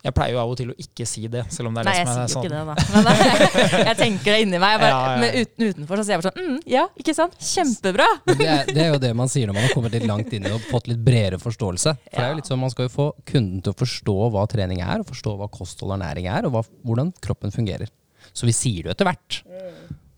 [0.00, 1.92] Jeg pleier jo av og til å ikke si det, selv om det er Nei,
[1.92, 2.76] det jeg som er sier jo sier ikke det, da.
[2.94, 4.78] Men da, jeg tenker det inni meg.
[4.80, 5.18] Bare, Ja, ja, ja.
[5.20, 7.36] Men uten, utenfor så sier jeg bare sånn mm, Ja, ikke sant?
[7.50, 8.06] Kjempebra!
[8.40, 10.48] Det er, det er jo det man sier når man har kommet litt langt inn
[10.48, 11.92] i og fått litt bredere forståelse.
[12.06, 14.46] For det er jo litt sånn Man skal jo få kunden til å forstå hva
[14.48, 17.92] trening er, og forstå hva kosthold og ernæring er, og hva, hvordan kroppen fungerer.
[18.32, 19.40] Så vi sier det jo etter hvert.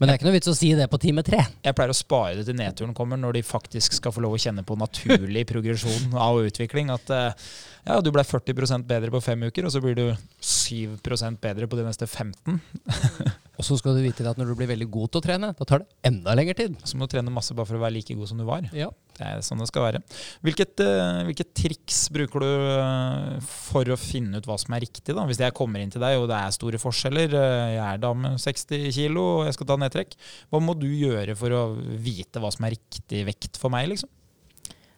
[0.02, 1.44] Men det er ikke noe vits å si det på time tre.
[1.62, 4.40] Jeg pleier å spare det til nedturen kommer, når de faktisk skal få lov å
[4.42, 6.90] kjenne på naturlig progresjon av utvikling.
[6.90, 7.44] At eh,
[7.86, 10.08] ja, du ble 40% bedre på fem uker, og så blir du
[10.42, 12.58] 7% bedre på de neste 15.
[13.60, 15.66] Og så skal du vite at når du blir veldig god til å trene, da
[15.68, 16.76] tar det enda lengre tid.
[16.88, 18.64] Så må du trene masse bare for å være like god som du var.
[18.76, 18.88] Ja.
[19.12, 20.00] Det er sånn det skal være.
[20.46, 25.12] Hvilket, eh, hvilket triks bruker du eh, for å finne ut hva som er riktig?
[25.12, 25.26] da?
[25.28, 28.34] Hvis jeg kommer inn til deg og det er store forskjeller, eh, jeg er dame
[28.40, 30.16] 60 kilo og jeg skal ta nedtrekk,
[30.48, 33.92] hva må du gjøre for å vite hva som er riktig vekt for meg?
[33.92, 34.08] liksom?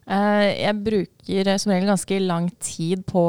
[0.05, 3.23] Eh, jeg bruker eh, som regel ganske lang tid på,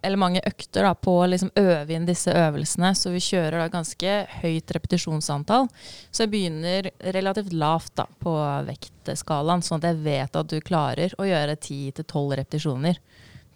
[0.00, 2.94] eller mange økter, da, på å liksom øve inn disse øvelsene.
[2.96, 5.68] Så vi kjører da ganske høyt repetisjonsantall.
[6.10, 8.34] Så jeg begynner relativt lavt da, på
[8.68, 13.00] vektskalaen, sånn at jeg vet at du klarer å gjøre 10-12 repetisjoner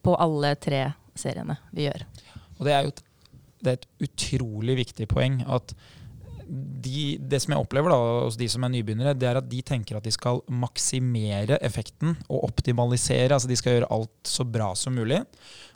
[0.04, 0.84] på alle tre
[1.16, 2.04] seriene vi gjør.
[2.58, 3.04] Og det er jo et,
[3.64, 5.72] det er et utrolig viktig poeng at
[6.46, 9.62] de, det som jeg opplever da, hos de som er nybegynnere, det er at de
[9.66, 13.32] tenker at de skal maksimere effekten og optimalisere.
[13.34, 15.22] Altså de skal gjøre alt så bra som mulig.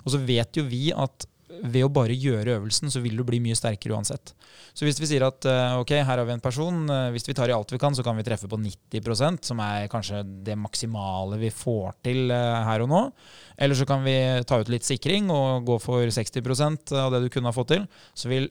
[0.05, 1.27] Og så vet jo vi at
[1.61, 4.33] ved å bare gjøre øvelsen, så vil du bli mye sterkere uansett.
[4.77, 7.35] Så hvis vi sier at eh, ok, her har vi en person, eh, hvis vi
[7.37, 10.57] tar i alt vi kan, så kan vi treffe på 90% som er kanskje det
[10.61, 13.03] maksimale vi får til eh, her og nå.
[13.61, 14.17] Eller så kan vi
[14.49, 17.87] ta ut litt sikring og gå for 60% av det du kunne ha fått til.
[18.15, 18.49] Så vil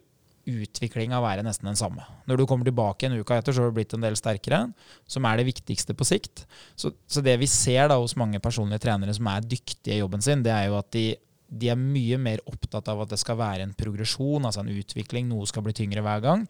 [0.49, 2.03] utviklinga være nesten den samme.
[2.29, 4.65] Når du kommer tilbake en uke etter, så har du blitt en del sterkere,
[5.09, 6.45] som er det viktigste på sikt.
[6.79, 10.25] Så, så det vi ser da hos mange personlige trenere som er dyktige i jobben
[10.25, 11.05] sin, det er jo at de,
[11.49, 15.29] de er mye mer opptatt av at det skal være en progresjon, altså en utvikling,
[15.31, 16.45] noe skal bli tyngre hver gang,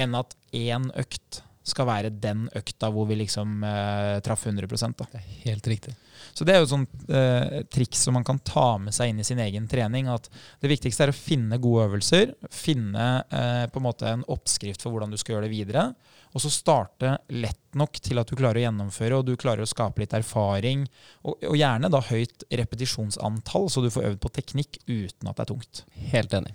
[0.00, 4.66] enn at én økt skal være den økta hvor vi liksom eh, traff 100
[4.98, 5.06] da.
[5.12, 5.94] Det er helt riktig.
[6.34, 9.20] Så det er jo et sånt eh, triks som man kan ta med seg inn
[9.22, 10.10] i sin egen trening.
[10.10, 10.28] At
[10.62, 14.94] det viktigste er å finne gode øvelser, finne eh, på en måte en oppskrift for
[14.94, 15.86] hvordan du skal gjøre det videre.
[16.32, 19.68] Og så starte lett nok til at du klarer å gjennomføre, og du klarer å
[19.68, 20.84] skape litt erfaring.
[21.24, 25.44] Og, og gjerne da høyt repetisjonsantall, så du får øvd på teknikk uten at det
[25.44, 25.84] er tungt.
[26.12, 26.54] Helt enig.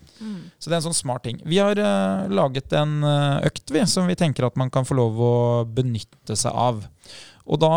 [0.57, 1.41] Så det er en sånn smart ting.
[1.45, 4.97] Vi har uh, laget en eh, økt vi, som vi tenker at man kan få
[4.97, 5.35] lov å
[5.69, 6.85] benytte seg av.
[7.47, 7.75] Og da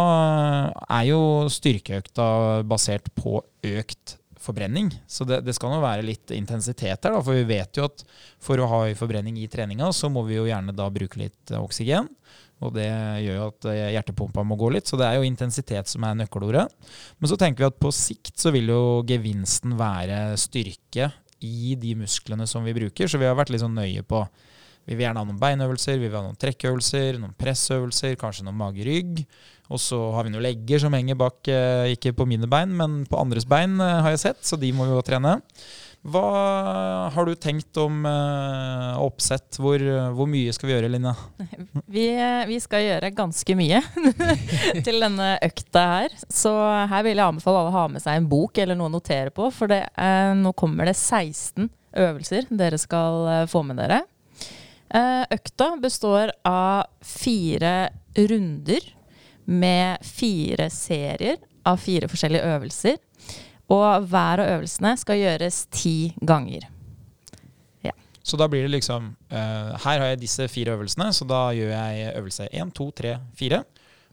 [0.90, 1.20] er jo
[1.52, 2.26] styrkeøkta
[2.68, 3.38] basert på
[3.70, 4.90] økt forbrenning.
[5.10, 8.04] Så det, det skal nå være litt intensitet her, da, for vi vet jo at
[8.42, 11.52] for å ha høy forbrenning i treninga, så må vi jo gjerne da bruke litt
[11.52, 12.08] eh, oksygen.
[12.60, 12.88] Og det
[13.24, 16.18] gjør jo at eh, hjertepumpa må gå litt, så det er jo intensitet som er
[16.20, 16.66] nøkkelordet.
[17.18, 21.94] Men så tenker vi at på sikt så vil jo gevinsten være styrke i de
[21.96, 24.24] musklene som vi bruker, så vi har vært litt sånn nøye på
[24.88, 28.58] vi vil gjerne ha noen beinøvelser, vi vil ha noen trekkøvelser, noen pressøvelser, kanskje noen
[28.58, 29.20] mage-rygg.
[29.70, 33.04] Og så har vi noen legger som henger bak, eh, ikke på mine bein, men
[33.06, 35.38] på andres bein, eh, har jeg sett, så de må jo trene.
[36.00, 39.58] Hva har du tenkt om uh, oppsett?
[39.60, 39.82] Hvor,
[40.16, 41.12] hvor, mye skal vi gjøre, Linja?
[41.92, 42.06] Vi,
[42.48, 43.82] vi, skal gjøre ganske mye
[44.86, 46.14] til denne økta her.
[46.32, 46.54] Så
[46.88, 49.34] her vil jeg anbefale alle å ha med seg en bok eller noe å notere
[49.34, 49.50] på.
[49.52, 51.68] For det, uh, nå kommer det 16
[52.00, 54.00] øvelser dere skal uh, få med dere.
[55.36, 58.88] økta består av fire runder
[59.50, 62.98] med fire serier av fire forskjellige øvelser.
[63.70, 66.66] Og hver av øvelsene skal gjøres ti ganger.
[67.86, 67.94] Ja.
[68.22, 71.70] Så da blir det liksom uh, Her har jeg disse fire øvelsene, så da gjør
[71.70, 73.62] jeg øvelse 1, 2, 3, 4.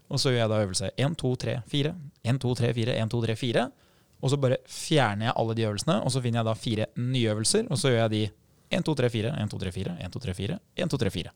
[0.08, 1.94] Og så gjør jeg da øvelse 1, 2, 3, 4.
[2.24, 3.66] 1, 2, 3, 4, 1, 2, 3, 4.
[4.18, 7.34] Og så bare fjerner jeg alle de øvelsene, og så finner jeg da fire nye
[7.34, 7.68] øvelser.
[7.70, 8.22] Og så gjør jeg de
[8.78, 11.10] 1, 2, 3, 4, 1, 2, 3, 4, 1, 2, 3, 4, 1, 2, 3,
[11.18, 11.34] 4.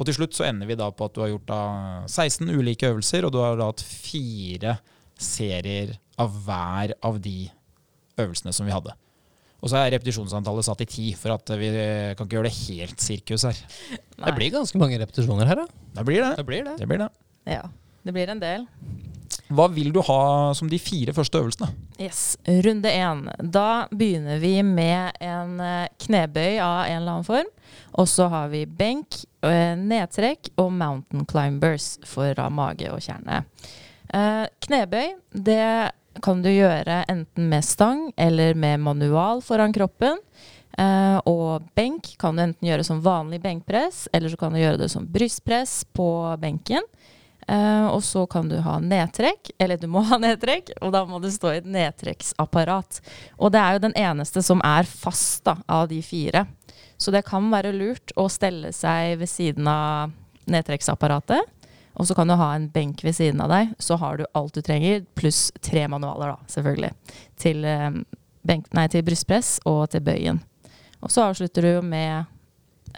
[0.00, 1.62] Og til slutt så ender vi da på at du har gjort da
[2.08, 4.78] 16 ulike øvelser, og du har da hatt fire
[5.20, 7.50] serier av hver av de
[8.20, 8.94] øvelsene som vi hadde.
[9.60, 11.68] Og så er repetisjonsantallet satt i ti, for at vi
[12.16, 13.60] kan ikke gjøre det helt sirkus her.
[13.92, 14.24] Nei.
[14.24, 15.84] Det blir ganske mange repetisjoner her, da.
[15.98, 16.32] Det blir det.
[16.38, 16.76] Det blir det.
[16.80, 17.10] det, blir det.
[17.44, 17.62] Ja,
[18.08, 18.64] det blir en del.
[19.50, 20.22] Hva vil du ha
[20.56, 21.68] som de fire første øvelsene?
[22.00, 23.26] Yes, Runde én.
[23.52, 27.50] Da begynner vi med en eh, knebøy av en eller annen form.
[27.98, 33.44] Og så har vi benk, eh, nedtrekk og mountain climbers for mage og kjerne.
[34.12, 40.18] Eh, knebøy det kan du gjøre enten med stang eller med manual foran kroppen.
[40.78, 44.80] Eh, og benk kan du enten gjøre som vanlig benkpress, eller så kan du gjøre
[44.80, 46.08] det som brystpress på
[46.40, 46.86] benken.
[47.48, 51.20] Eh, og så kan du ha nedtrekk, eller du må ha nedtrekk, og da må
[51.22, 53.00] du stå i et nedtrekksapparat.
[53.38, 56.46] Og det er jo den eneste som er fast da, av de fire.
[57.00, 60.12] Så det kan være lurt å stelle seg ved siden av
[60.50, 61.56] nedtrekksapparatet.
[61.98, 63.72] Og så kan du ha en benk ved siden av deg.
[63.82, 66.92] Så har du alt du trenger, pluss tre manualer, da, selvfølgelig.
[67.40, 67.90] Til, eh,
[68.46, 70.40] benk, nei, til brystpress og til bøyen.
[71.00, 72.26] Og så avslutter du med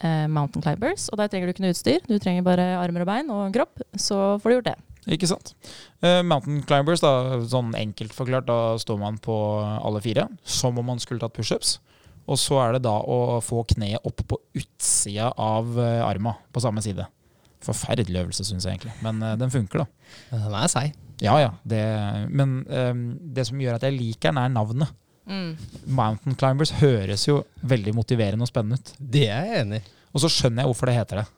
[0.03, 2.03] eh, mountain climbers, og der trenger du ikke noe utstyr.
[2.09, 4.79] Du trenger bare armer og bein og kropp, så får du gjort det.
[5.11, 5.55] Ikke sant.
[5.99, 9.35] Uh, mountain climbers, da, sånn enkelt forklart, da står man på
[9.83, 10.29] alle fire.
[10.47, 11.81] Som om man skulle tatt pushups.
[12.31, 16.63] Og så er det da å få kneet opp på utsida av uh, arma på
[16.63, 17.07] samme side.
[17.63, 18.95] Forferdelig øvelse, syns jeg egentlig.
[19.05, 20.13] Men uh, den funker, da.
[20.31, 20.95] Den er seig.
[21.23, 21.53] Ja, ja.
[21.63, 21.83] Det,
[22.35, 23.03] men um,
[23.35, 24.95] det som gjør at jeg liker den, er navnet.
[25.27, 25.53] Mm.
[25.87, 28.95] Mountain Climbers høres jo veldig motiverende og spennende ut.
[28.99, 29.93] Det er jeg enig i.
[30.13, 31.29] Og så skjønner jeg hvorfor det heter det.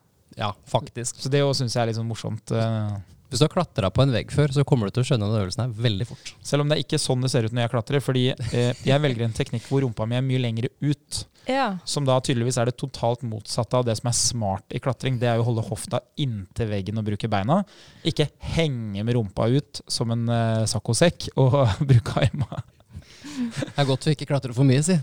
[0.40, 1.20] Ja, faktisk.
[1.22, 2.50] Så det syns jeg er litt sånn morsomt.
[2.50, 2.96] Uh,
[3.28, 5.40] hvis du har klatra på en vegg før, så kommer du til å skjønne den
[5.42, 6.34] øvelsen her veldig fort.
[6.44, 9.02] Selv om det er ikke sånn det ser ut når jeg klatrer, fordi eh, jeg
[9.02, 11.24] velger en teknikk hvor rumpa mi er mye lengre ut.
[11.50, 11.66] Ja.
[11.88, 15.18] Som da tydeligvis er det totalt motsatte av det som er smart i klatring.
[15.20, 17.62] Det er jo å holde hofta inntil veggen og bruke beina.
[18.06, 21.58] Ikke henge med rumpa ut som en eh, saccosekk og
[21.90, 22.62] bruke arma.
[23.24, 24.96] Det er godt vi ikke klatrer for mye, si.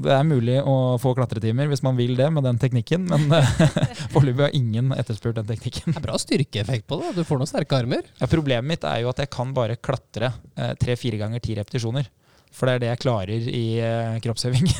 [0.00, 3.50] Det er mulig å få klatretimer hvis man vil det med den teknikken, men eh,
[4.14, 5.92] foreløpig har ingen etterspurt den teknikken.
[5.92, 7.10] Det er bra styrkeeffekt på det.
[7.18, 8.08] Du får noen sterke armer.
[8.20, 12.08] Ja, problemet mitt er jo at jeg kan bare klatre eh, tre-fire ganger ti repetisjoner.
[12.50, 14.72] For det er det jeg klarer i eh, kroppsøving.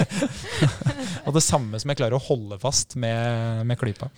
[1.26, 4.12] og det samme som jeg klarer å holde fast med, med klypa.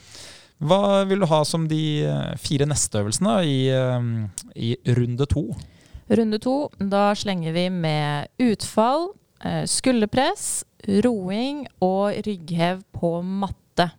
[0.63, 3.57] Hva vil du ha som de eh, fire neste øvelsene i,
[4.59, 5.47] i runde to?
[6.11, 9.22] Runde to, da slenger vi med utfall, Eh,
[9.67, 10.63] skulderpress,
[11.05, 13.91] roing og rygghev på matte.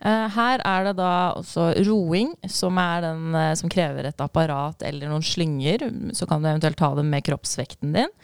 [0.00, 4.80] Eh, her er det da også roing, som er den eh, som krever et apparat
[4.88, 5.84] eller noen slynger.
[6.16, 8.14] Så kan du eventuelt ta dem med kroppsvekten din.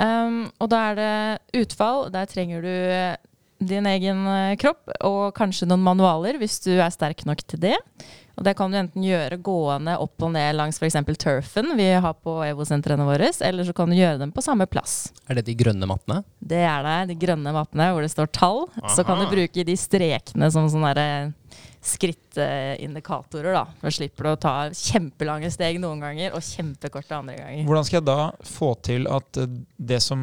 [0.00, 2.08] Um, og da er det utfall.
[2.14, 2.74] Der trenger du
[3.60, 4.24] din egen
[4.60, 7.76] kropp og kanskje noen manualer hvis du er sterk nok til det.
[8.40, 10.96] Og det kan du enten gjøre gående opp og ned langs f.eks.
[11.20, 15.10] turfen vi har på EVO-sentrene våre, eller så kan du gjøre dem på samme plass.
[15.28, 16.22] Er det de grønne mappene?
[16.40, 16.96] Det er det.
[17.10, 18.62] De grønne mappene hvor det står tall.
[18.80, 18.94] Aha.
[18.96, 20.94] Så kan du bruke de strekene som sånne
[21.80, 23.62] skrittindikatorer, da.
[23.80, 27.62] For slipper du å ta kjempelange steg noen ganger og kjempekorte andre ganger.
[27.68, 29.54] Hvordan skal jeg da få til at eh,
[29.90, 30.20] det som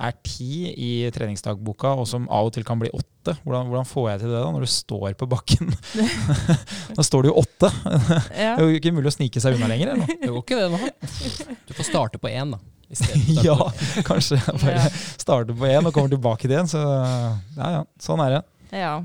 [0.00, 4.08] er ti i treningsdagboka, og som av og til kan bli åtte, hvordan, hvordan får
[4.10, 5.74] jeg til det da, når du står på bakken?
[6.96, 7.72] da står det jo åtte.
[8.32, 8.54] Ja.
[8.56, 9.92] Det er jo ikke mulig å snike seg unna lenger.
[9.94, 10.14] Eller?
[10.22, 11.52] Det går ikke det nå.
[11.68, 12.62] Du får starte på én, da
[13.44, 13.56] Ja,
[14.04, 14.88] kanskje bare
[15.18, 16.68] starte på én og kommer tilbake til én.
[16.70, 18.42] Så ja, ja, sånn er det.
[18.80, 18.96] Ja.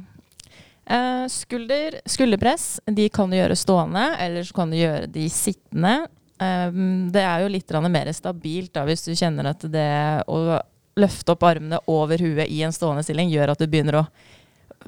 [0.89, 6.07] Eh, skulder, skulderpress de kan du gjøre stående, eller så kan du gjøre de sittende.
[6.41, 6.79] Eh,
[7.13, 10.57] det er jo litt mer stabilt da, hvis du kjenner at det å
[10.99, 14.05] løfte opp armene over huet i en stående stilling gjør at du begynner å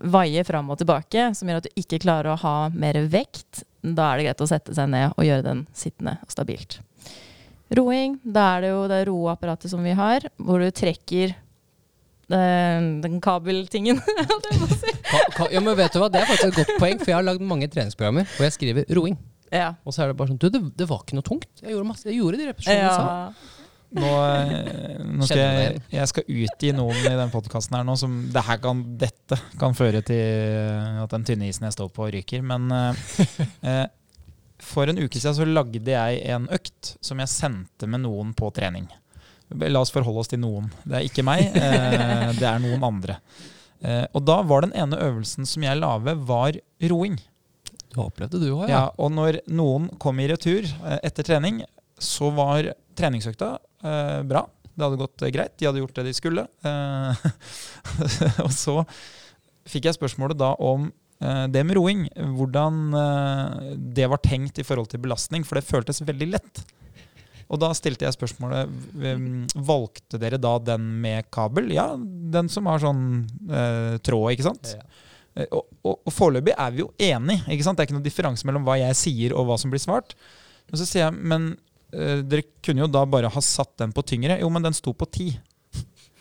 [0.01, 3.61] vaie fram og tilbake, som gjør at du ikke klarer å ha mer vekt.
[3.81, 6.79] Da er det greit å sette seg ned og gjøre den sittende og stabilt.
[7.77, 11.37] Roing, da er det jo det roapparatet som vi har, hvor du trekker
[12.31, 14.01] den, den kabeltingen.
[15.53, 17.45] ja, men vet du hva, Det er faktisk et godt poeng, for jeg har lagd
[17.45, 19.17] mange treningsprogrammer hvor jeg skriver roing.
[19.53, 19.73] ja.
[19.85, 21.49] Og så er det bare sånn Du, det, det var ikke noe tungt.
[21.61, 22.93] Jeg gjorde, masse, jeg gjorde de repetisjonene.
[23.11, 23.57] Ja.
[23.91, 28.13] Nå, eh, nå skal jeg, jeg skal utgi noen i den podkasten her nå som
[28.31, 32.45] det her kan, dette kan føre til at den tynne isen jeg står på, ryker.
[32.45, 33.01] Men eh,
[33.67, 33.83] eh,
[34.63, 38.53] for en uke siden så lagde jeg en økt som jeg sendte med noen på
[38.55, 38.87] trening.
[39.51, 40.69] La oss forholde oss til noen.
[40.85, 43.17] Det er ikke meg, eh, det er noen andre.
[43.81, 46.57] Eh, og da var den ene øvelsen som jeg la ved, var
[46.91, 47.17] roing.
[47.91, 51.61] Du opplevde du òg, Ja, og når noen kom i retur eh, etter trening,
[52.01, 54.45] så var treningsøkta eh, bra.
[54.71, 55.57] Det hadde gått greit.
[55.59, 56.45] De hadde gjort det de skulle.
[56.63, 57.25] Eh,
[58.45, 58.79] og så
[59.67, 60.89] fikk jeg spørsmålet da om
[61.21, 61.99] det med roing.
[62.33, 62.95] Hvordan
[63.93, 66.63] det var tenkt i forhold til belastning, for det føltes veldig lett.
[67.51, 68.69] Og da stilte jeg spørsmålet
[69.67, 71.67] Valgte dere da den med kabel?
[71.75, 73.01] Ja, den som har sånn
[73.51, 74.71] eh, tråd, ikke sant?
[74.77, 74.85] Ja.
[75.35, 77.43] Eh, Og, og, og foreløpig er vi jo enige.
[77.51, 77.77] Ikke sant?
[77.79, 80.15] Det er ikke noen differanse mellom hva jeg sier og hva som blir svart.
[80.71, 81.45] Men så sier jeg, men
[81.91, 84.39] eh, dere kunne jo da bare ha satt den på tyngre.
[84.39, 85.29] Jo, men den sto på ti.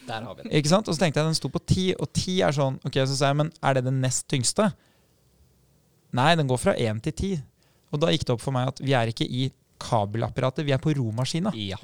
[0.09, 0.53] Der har vi den.
[0.59, 0.89] Ikke sant?
[0.91, 3.29] Og så tenkte jeg den sto på ti, og ti er sånn Ok, så sa
[3.31, 4.71] jeg, men er det den nest tyngste?
[6.17, 7.31] Nei, den går fra én til ti.
[7.95, 9.49] Og da gikk det opp for meg at vi er ikke i
[9.81, 11.53] kabelapparatet, vi er på romaskina.
[11.57, 11.79] Ja.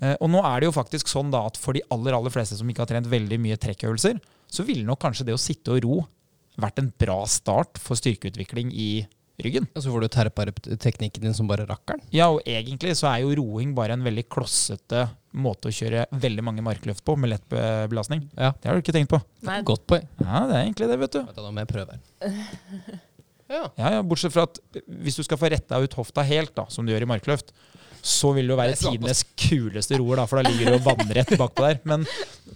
[0.00, 2.56] Eh, og nå er det jo faktisk sånn da at for de aller aller fleste
[2.58, 4.20] som ikke har trent veldig mye trekkøvelser,
[4.52, 6.00] så ville nok kanskje det å sitte og ro
[6.60, 8.90] vært en bra start for styrkeutvikling i
[9.42, 9.64] ryggen.
[9.74, 10.44] Og så får du terpa
[10.78, 12.02] teknikken din som bare rakkeren.
[12.12, 16.44] Ja, og egentlig så er jo roing bare en veldig klossete måte å kjøre veldig
[16.44, 18.26] mange markløft på med lett be- belastning.
[18.36, 18.52] Ja.
[18.60, 19.22] Det har du ikke tenkt på.
[19.48, 20.04] Nei, Godt poeng.
[20.20, 21.22] Ja, det er egentlig det, vet du.
[21.24, 23.00] Vet du, nå må jeg prøve her.
[23.52, 23.66] Ja.
[23.78, 24.58] Ja, ja, Bortsett fra at
[25.04, 27.52] hvis du skal få retta ut hofta helt, da, som du gjør i markløft,
[28.02, 30.80] så vil det jo være Det tidenes kuleste roer, da, for da ligger du jo
[30.88, 31.76] vannrett bakpå der.
[31.86, 32.06] Men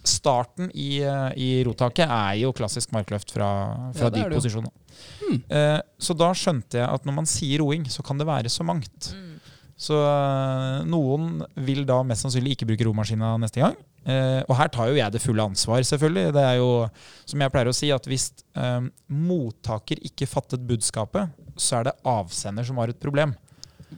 [0.03, 3.51] starten i, eh, i rotaket er jo klassisk markløft fra,
[3.94, 4.40] fra Ja, dyp det jo.
[4.40, 4.66] posisjon.
[5.20, 5.38] Hmm.
[5.47, 8.66] Eh, så da skjønte jeg at når man sier roing, så kan det være så
[8.66, 9.12] mangt.
[9.14, 9.36] Mm.
[9.77, 13.77] Så eh, noen vil da mest sannsynlig ikke bruke romaskina neste gang.
[14.09, 16.33] Eh, og her tar jo jeg det fulle ansvar, selvfølgelig.
[16.37, 16.70] Det er jo,
[17.29, 21.97] som jeg pleier å si, at hvis eh, mottaker ikke fattet budskapet, så er det
[22.09, 23.37] avsender som har et problem.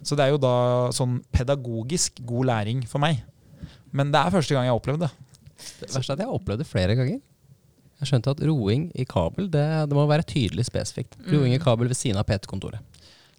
[0.03, 0.57] Så det er jo da
[0.95, 3.23] sånn pedagogisk god læring for meg.
[3.95, 5.13] Men det er første gang jeg har opplevd det.
[5.79, 7.23] Det verste er at jeg har opplevd det flere ganger.
[7.99, 11.17] Jeg skjønte at roing i kabel, det, det må være tydelig spesifikt.
[11.31, 12.83] Roing i kabel ved siden av PT-kontoret.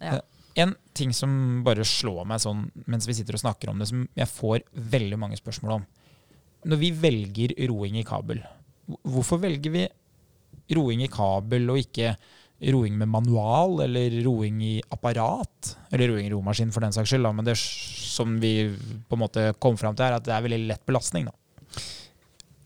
[0.00, 0.18] Ja.
[0.60, 1.32] En ting som
[1.66, 5.18] bare slår meg sånn mens vi sitter og snakker om det, som jeg får veldig
[5.20, 5.86] mange spørsmål om.
[6.70, 8.42] Når vi velger roing i kabel,
[9.06, 9.86] hvorfor velger vi
[10.76, 12.14] roing i kabel og ikke
[12.68, 15.74] roing med manual, eller roing i apparat?
[15.90, 17.24] Eller roing i romaskin, for den saks skyld.
[17.24, 17.32] Da.
[17.32, 18.54] Men det som vi
[19.08, 21.30] på en måte kom fram til, er at det er veldig lett belastning.
[21.30, 21.80] Da.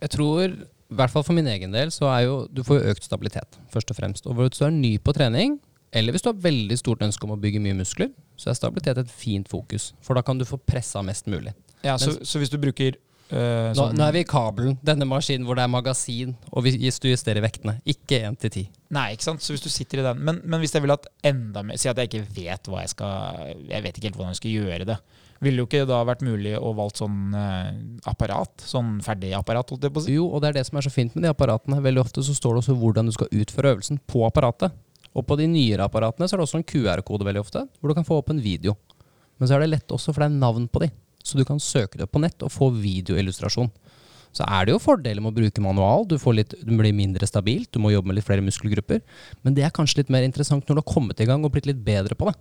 [0.02, 3.06] Jeg tror, i hvert fall for min egen del, så er jo du får økt
[3.06, 4.26] stabilitet, først og fremst.
[4.26, 5.60] Og hvis du er ny på trening,
[5.94, 8.98] eller hvis du har veldig stort ønske om å bygge mye muskler, så er stabilitet
[9.04, 9.92] et fint fokus.
[10.02, 11.54] For da kan du få pressa mest mulig.
[11.86, 15.06] Ja, så, så hvis du bruker øh, Nå, sånn nå er vi i kabelen, denne
[15.08, 17.76] maskinen hvor det er magasin, og vi- hvis du justerer vektene.
[17.86, 18.64] Ikke 1 til 10.
[18.96, 19.42] Nei, ikke sant?
[19.44, 21.88] Så hvis du sitter i den Men, men hvis jeg vil at enda mer Si
[21.90, 24.86] at jeg ikke vet hva jeg skal Jeg vet ikke helt hvordan jeg skal gjøre
[24.92, 24.96] det.
[25.42, 27.72] Ville jo ikke da vært mulig å valgt sånn eh,
[28.08, 28.62] apparat?
[28.64, 30.14] Sånn ferdig apparat, holdt jeg på å si?
[30.14, 31.80] Jo, og det er det som er så fint med de apparatene.
[31.84, 34.72] Veldig ofte så står det også hvordan du skal utføre øvelsen på apparatet.
[35.14, 37.96] Og på de nyere apparatene så er det også en QR-kode veldig ofte, hvor du
[37.96, 38.74] kan få opp en video.
[39.38, 40.90] Men så er det lett også, for det er navn på de.
[41.24, 43.70] Så du kan søke det opp på nett og få videoillustrasjon.
[44.34, 46.08] Så er det jo fordeler med å bruke manual.
[46.10, 49.04] Du, litt, du blir mindre stabilt, du må jobbe med litt flere muskelgrupper.
[49.46, 51.70] Men det er kanskje litt mer interessant når du har kommet i gang og blitt
[51.70, 52.34] litt bedre på det.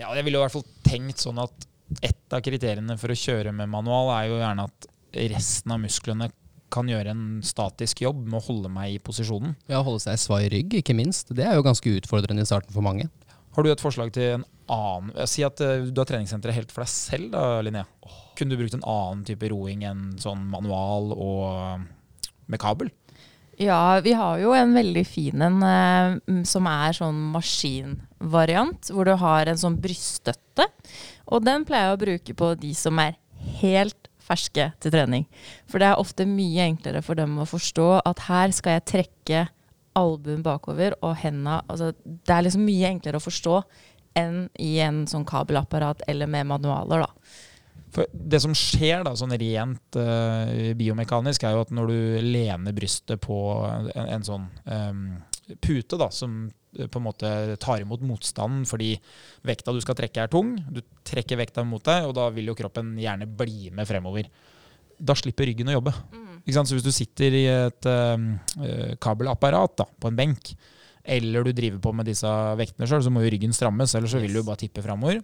[0.00, 1.68] Ja, jeg ville i hvert fall tenkt sånn at
[2.00, 4.88] et av kriteriene for å kjøre med manual er jo gjerne at
[5.34, 6.30] resten av musklene
[6.74, 9.54] kan gjøre en statisk jobb med å holde meg i posisjonen.
[9.70, 11.30] Ja, Holde seg svai i rygg, ikke minst.
[11.36, 13.08] Det er jo ganske utfordrende i starten for mange.
[13.54, 16.74] Har du et forslag til en annen eh, Si at eh, du har treningssenteret helt
[16.74, 17.86] for deg selv, da, Linnea.
[18.34, 22.90] Kunne du brukt en annen type roing enn sånn manual og eh, med kabel?
[23.60, 29.14] Ja, vi har jo en veldig fin en eh, som er sånn maskinvariant, hvor du
[29.20, 30.66] har en sånn bryststøtte.
[31.30, 33.14] Og den pleier jeg å bruke på de som er
[33.60, 35.26] helt ferske til trening.
[35.70, 39.46] For det er ofte mye enklere for dem å forstå at her skal jeg trekke
[39.94, 43.58] albuen bakover og henda altså, Det er liksom mye enklere å forstå
[44.18, 47.34] enn i en sånn kabelapparat eller med manualer, da.
[47.94, 52.74] For det som skjer da, sånn rent uh, biomekanisk, er jo at når du lener
[52.74, 55.04] brystet på en, en sånn um,
[55.60, 57.28] pute da, som på en måte
[57.62, 58.94] tar imot motstanden fordi
[59.46, 62.56] vekta du skal trekke er tung, du trekker vekta mot deg, og da vil jo
[62.58, 64.30] kroppen gjerne bli med fremover.
[64.98, 65.94] Da slipper ryggen å jobbe.
[66.14, 66.30] Mm.
[66.44, 70.54] Så hvis du sitter i et uh, kabelapparat da, på en benk,
[71.04, 74.22] eller du driver på med disse vektene sjøl, så må jo ryggen strammes, ellers så
[74.22, 75.20] vil du bare tippe framover.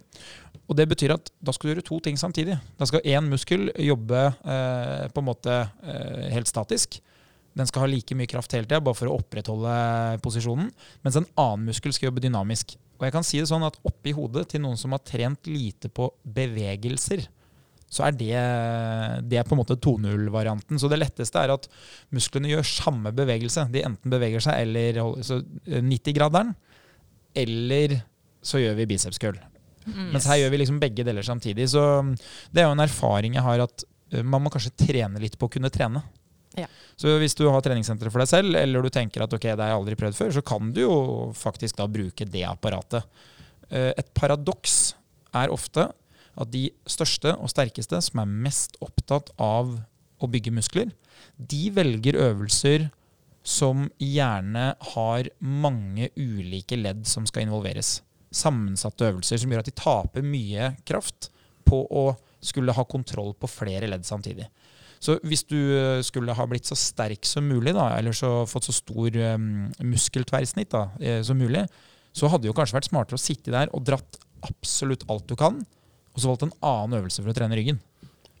[0.69, 2.59] Og det betyr at da skal du gjøre to ting samtidig.
[2.77, 6.99] Da skal én muskel jobbe eh, på en måte eh, helt statisk.
[7.57, 9.73] Den skal ha like mye kraft hele tida, bare for å opprettholde
[10.23, 10.69] posisjonen.
[11.03, 12.77] Mens en annen muskel skal jobbe dynamisk.
[12.99, 15.89] Og jeg kan si det sånn at oppi hodet til noen som har trent lite
[15.91, 17.25] på bevegelser,
[17.91, 18.35] så er det,
[19.27, 20.79] det er på en måte 2.0-varianten.
[20.79, 21.67] Så det letteste er at
[22.15, 23.65] musklene gjør samme bevegelse.
[23.73, 25.01] De enten beveger seg eller
[25.81, 27.97] 90-graderen, eh, eller
[28.41, 29.41] så gjør vi bicepskøll.
[29.89, 31.67] Mm, Mens her gjør vi liksom begge deler samtidig.
[31.73, 32.13] Så mm,
[32.53, 35.49] det er jo en erfaring jeg har at eh, man må kanskje trene litt på
[35.49, 36.05] å kunne trene.
[36.59, 36.67] Ja.
[36.99, 39.71] Så hvis du har treningssenteret for deg selv, eller du tenker at ok, det har
[39.71, 40.95] jeg aldri prøvd før, så kan du jo
[41.37, 43.07] faktisk da bruke det apparatet.
[43.69, 44.95] Eh, et paradoks
[45.37, 45.87] er ofte
[46.41, 49.77] at de største og sterkeste som er mest opptatt av
[50.21, 50.91] å bygge muskler,
[51.37, 52.89] de velger øvelser
[53.47, 57.99] som gjerne har mange ulike ledd som skal involveres.
[58.31, 61.31] Sammensatte øvelser som gjør at de taper mye kraft
[61.67, 64.47] på å skulle ha kontroll på flere ledd samtidig.
[65.01, 65.57] Så hvis du
[66.05, 70.69] skulle ha blitt så sterk som mulig, da, eller så fått så stor um, muskeltverrsnitt
[70.75, 71.63] da, eh, som mulig,
[72.13, 75.33] så hadde det jo kanskje vært smartere å sitte der og dratt absolutt alt du
[75.39, 75.57] kan,
[76.11, 77.79] og så valgt en annen øvelse for å trene ryggen.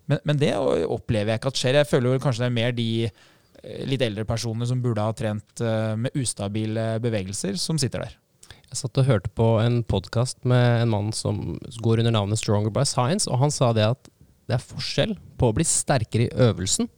[0.09, 1.77] Men, men, det opplever jeg ikke at skjer.
[1.79, 5.63] Jeg føler kanskje det er mer de eh, litt eldre personene som burde ha trent
[5.63, 8.17] eh, med ustabile bevegelser, som sitter der.
[8.71, 12.73] Jeg satt og hørte på en podkast med en mann som går under navnet Stronger
[12.75, 14.11] by Science, og han sa det at
[14.51, 16.89] det er forskjell på å bli sterkere i øvelsen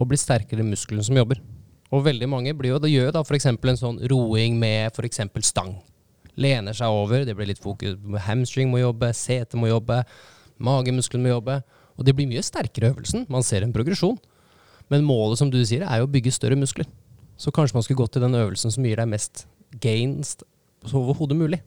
[0.00, 1.40] og bli sterkere i muskelen som jobber.
[1.90, 3.48] Og veldig mange blir jo, det gjør da f.eks.
[3.50, 5.22] en sånn roing med f.eks.
[5.48, 5.74] stang
[6.40, 7.24] lener seg over.
[7.26, 7.96] Det blir litt fokus
[8.26, 10.02] Hamstring må jobbe, sete må jobbe,
[10.62, 11.60] magemuskelen må jobbe.
[11.98, 13.26] Og det blir mye sterkere i øvelsen.
[13.32, 14.18] Man ser en progresjon.
[14.92, 16.88] Men målet, som du sier, er jo å bygge større muskler.
[17.40, 19.46] Så kanskje man skulle gått til den øvelsen som gir deg mest
[19.80, 20.36] gains
[20.92, 21.60] overhodet mulig.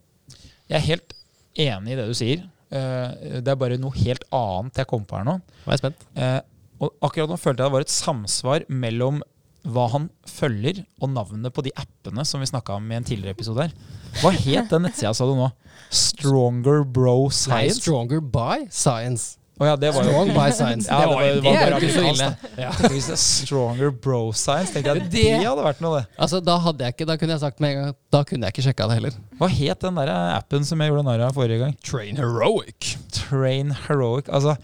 [0.70, 1.14] Jeg er helt
[1.58, 2.42] enig i det du sier.
[2.74, 5.38] Eh, det er bare noe helt annet jeg kom på her nå.
[5.66, 6.04] Jeg er spent.
[6.18, 6.40] Eh,
[6.82, 9.22] og akkurat nå følte jeg det var et samsvar mellom
[9.64, 13.32] hva han følger, og navnet på de appene som vi snakka om i en tidligere
[13.32, 13.64] episode.
[13.64, 13.72] her.
[14.20, 15.48] Hva het den nettsida, sa du nå?
[15.94, 17.78] Stronger Bro Science?
[17.78, 19.38] Nei, stronger by Science.
[19.54, 20.88] Oh, ja, det var Strong by Science.
[20.90, 22.26] Ja, det, var, det, var det er jo ikke så ille.
[22.58, 22.70] Ja.
[22.90, 26.18] Hvis det er Stronger Bro Science, tenkte jeg det, det hadde vært noe, det.
[26.18, 28.56] Altså, Da hadde jeg ikke, da kunne jeg sagt med en gang Da kunne jeg
[28.56, 29.20] ikke sjekka det heller.
[29.38, 31.78] Hva het den der appen som jeg gjorde narr av forrige gang?
[31.86, 32.96] Train Heroic.
[33.14, 34.26] Train Heroic.
[34.26, 34.56] Altså,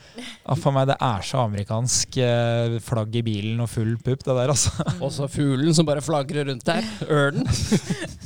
[0.58, 4.50] for meg det er så amerikansk eh, flagg i bilen og full pupp, det der,
[4.56, 4.74] altså.
[5.04, 6.82] Og så fuglen som bare flagrer rundt der.
[7.06, 7.46] Ørnen.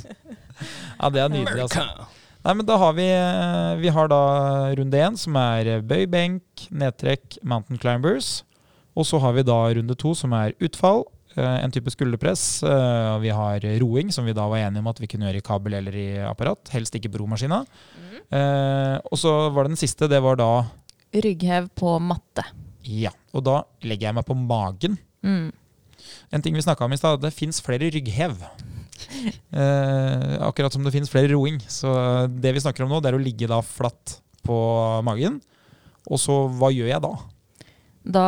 [1.01, 2.09] ja, det er nydelig, altså.
[2.45, 4.23] Nei, men da har vi, eh, vi har da
[4.77, 8.43] runde én, som er bøy, benk, nedtrekk, mountain climbers.
[8.95, 11.07] Og så har vi da runde to, som er utfall.
[11.37, 12.63] Eh, en type skulderpress.
[12.63, 15.47] Eh, vi har roing, som vi da var enige om at vi kunne gjøre i
[15.49, 16.69] kabel eller i apparat.
[16.69, 17.65] Helst ikke på romaskina.
[17.65, 19.01] Mm.
[19.13, 20.09] Og så var det den siste.
[20.09, 20.65] Det var da
[21.15, 22.43] Rygghev på matte.
[22.83, 23.13] Ja.
[23.33, 24.99] Og da legger jeg meg på magen.
[25.23, 25.53] Mm.
[26.33, 28.43] En ting vi snakka om i stad, det fins flere rygghev.
[29.55, 31.61] Eh, akkurat som det finnes flere roing.
[31.71, 31.91] Så
[32.31, 34.57] det vi snakker om nå, det er å ligge da flatt på
[35.07, 35.41] magen.
[36.11, 37.13] Og så, hva gjør jeg da?
[38.05, 38.27] Da,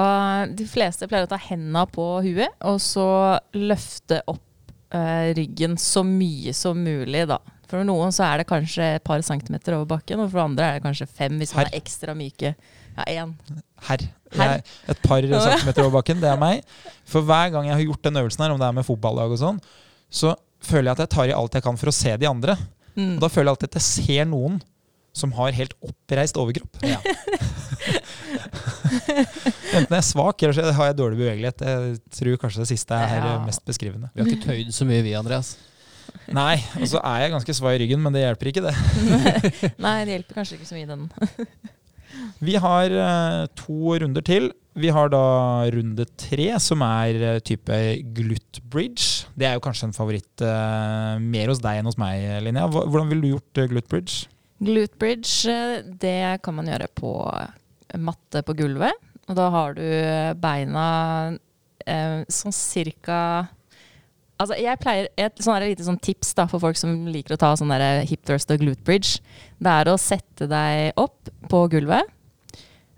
[0.48, 3.08] De fleste pleier å ta hendene på huet, og så
[3.56, 7.40] løfte opp eh, ryggen så mye som mulig, da.
[7.66, 10.78] For noen så er det kanskje et par centimeter over bakken, og for andre er
[10.78, 12.54] det kanskje fem hvis man er ekstra myke.
[12.96, 13.34] Ja, én.
[13.88, 14.06] Her.
[14.32, 14.62] Her.
[14.88, 16.62] Et par centimeter over bakken, det er meg.
[17.04, 19.42] For hver gang jeg har gjort den øvelsen her, om det er med fotballag og
[19.42, 19.58] sånn,
[20.08, 20.32] så
[20.66, 22.56] føler jeg at jeg tar i alt jeg kan for å se de andre.
[22.96, 23.16] Mm.
[23.16, 24.60] Og da føler jeg alltid at jeg ser noen
[25.16, 26.82] som har helt oppreist overkropp.
[26.84, 27.00] Ja.
[29.76, 31.64] Enten jeg er svak eller så har jeg dårlig bevegelighet.
[31.66, 33.38] Jeg tror kanskje det siste er ja.
[33.44, 34.10] mest beskrivende.
[34.14, 35.54] Vi har ikke tøyd så mye, vi, Andreas.
[36.34, 38.74] Nei, og så er jeg ganske svai i ryggen, men det hjelper ikke, det.
[39.84, 41.02] Nei, det hjelper kanskje ikke så mye, den.
[42.42, 44.50] vi har uh, to runder til.
[44.76, 45.24] Vi har da
[45.72, 47.76] runde tre, som er type
[48.16, 49.24] glut bridge.
[49.32, 52.68] Det er jo kanskje en favoritt uh, mer hos deg enn hos meg, Linnea.
[52.68, 54.26] Hvordan ville du gjort glut bridge?
[54.60, 55.56] Glut bridge,
[56.00, 57.12] det kan man gjøre på
[58.00, 59.00] matte på gulvet.
[59.26, 59.84] Og da har du
[60.40, 60.86] beina
[61.86, 63.20] eh, sånn cirka
[64.36, 67.54] Altså, jeg pleier Et sånn lite sånn tips da, for folk som liker å ta
[67.56, 67.72] sånn
[68.04, 69.22] hip thrust og glute bridge.
[69.56, 72.12] Det er å sette deg opp på gulvet.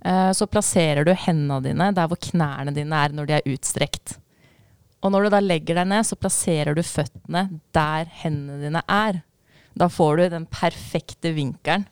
[0.04, 4.16] Eh, så plasserer du hendene dine der hvor knærne dine er når de er utstrekt.
[5.02, 7.44] Og når du da legger deg ned, så plasserer du føttene
[7.74, 9.20] der hendene dine er.
[9.78, 11.86] Da får du den perfekte vinkelen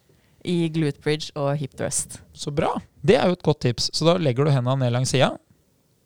[0.47, 2.21] i glute bridge og hip thrust.
[2.35, 2.73] Så bra.
[3.07, 3.91] Det er jo et godt tips.
[3.95, 5.33] Så da legger du hendene ned langs sida,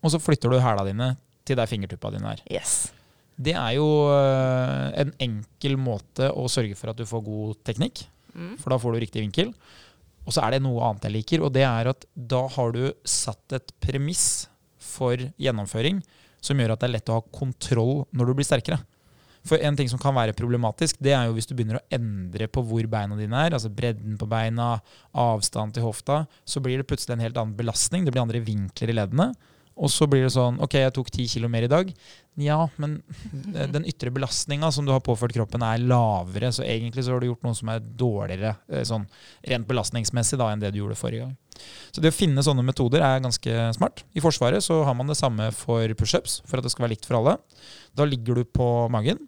[0.00, 1.10] og så flytter du hæla dine
[1.48, 2.40] til der fingertuppa dine er.
[2.52, 2.92] Yes.
[3.40, 8.06] Det er jo øh, en enkel måte å sørge for at du får god teknikk,
[8.30, 8.52] Mm.
[8.62, 9.48] for da får du riktig vinkel.
[10.26, 12.82] Og så er det noe annet jeg liker, og det er at da har du
[13.08, 14.48] satt et premiss
[14.80, 16.00] for gjennomføring
[16.44, 18.80] som gjør at det er lett å ha kontroll når du blir sterkere.
[19.46, 22.48] For en ting som kan være problematisk, det er jo hvis du begynner å endre
[22.52, 24.74] på hvor beina dine er, altså bredden på beina,
[25.16, 28.04] avstand til hofta, så blir det plutselig en helt annen belastning.
[28.04, 29.30] Det blir andre vinkler i leddene.
[29.80, 31.88] Og så blir det sånn OK, jeg tok ti kilo mer i dag.
[32.40, 32.98] Ja, men
[33.72, 36.50] den ytre belastninga som du har påført kroppen, er lavere.
[36.52, 39.06] Så egentlig så har du gjort noe som er dårligere eh, sånn
[39.48, 41.64] rent belastningsmessig da, enn det du gjorde forrige gang.
[41.92, 44.04] Så det å finne sånne metoder er ganske smart.
[44.16, 47.08] I Forsvaret så har man det samme for pushups, for at det skal være likt
[47.08, 47.38] for alle.
[47.96, 49.24] Da ligger du på magen,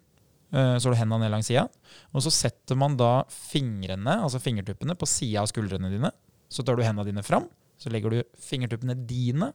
[0.52, 1.64] eh, så har du hendene ned langs sida.
[2.12, 6.12] Og så setter man da fingrene, altså fingertuppene, på sida av skuldrene dine.
[6.52, 7.48] Så tar du hendene dine fram.
[7.80, 9.50] Så legger du fingertuppene dine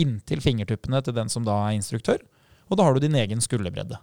[0.00, 2.20] inntil fingertuppene til den som da er instruktør.
[2.70, 3.98] Og da har du din egen skulderbredde.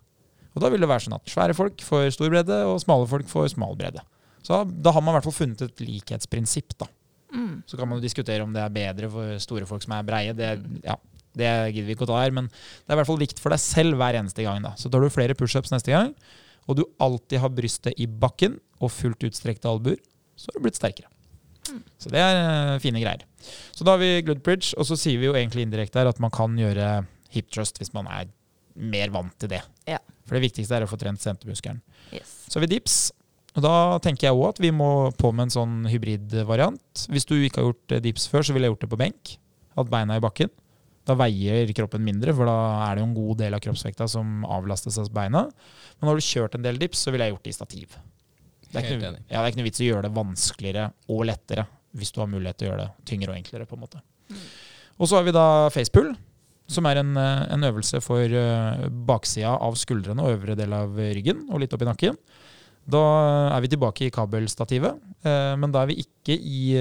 [0.54, 3.30] Og da vil det være sånn at svære folk får stor bredde, og smale folk
[3.30, 4.04] får smal bredde.
[4.46, 6.90] Så da har man i hvert fall funnet et likhetsprinsipp, da.
[7.34, 7.64] Mm.
[7.66, 10.36] Så kan man jo diskutere om det er bedre for store folk som er breie.
[10.38, 10.52] Det,
[10.86, 10.98] ja,
[11.40, 13.54] det gidder vi ikke å ta her, men det er i hvert fall likt for
[13.54, 14.62] deg selv hver eneste gang.
[14.66, 14.76] da.
[14.78, 16.14] Så tar du flere pushups neste gang,
[16.70, 19.98] og du alltid har brystet i bakken og fullt utstrekte albuer,
[20.38, 21.10] så har du blitt sterkere.
[22.02, 23.26] Så det er eh, fine greier.
[23.74, 26.22] Så da har vi glute bridge, og så sier vi jo egentlig indirekte her at
[26.24, 27.04] man kan gjøre
[27.34, 28.30] hip thrust hvis man er
[28.74, 29.62] mer vant til det.
[29.90, 30.00] Ja.
[30.28, 31.82] For det viktigste er å få trent sentermuskelen.
[32.16, 32.32] Yes.
[32.48, 32.98] Så har vi dips.
[33.54, 37.06] Og da tenker jeg òg at vi må på med en sånn hybridvariant.
[37.14, 39.36] Hvis du ikke har gjort eh, dips før, så ville jeg gjort det på benk.
[39.78, 40.50] Hatt beina i bakken.
[41.04, 42.58] Da veier kroppen mindre, for da
[42.88, 45.46] er det jo en god del av kroppsvekta som avlastes av beina.
[46.00, 47.98] Men har du kjørt en del dips, så ville jeg gjort det i stativ.
[48.74, 51.26] Det er, ikke, ja, det er ikke noe vits i å gjøre det vanskeligere og
[51.30, 53.68] lettere hvis du har mulighet til å gjøre det tyngre og enklere.
[53.70, 54.02] på en måte.
[54.98, 56.14] Og så har vi da facepull,
[56.70, 60.96] som er en, eh, en øvelse for eh, baksida av skuldrene og øvre del av
[60.98, 62.18] ryggen og litt opp i nakken.
[62.84, 63.00] Da
[63.56, 66.76] er vi tilbake i kabelstativet, eh, men da er vi ikke i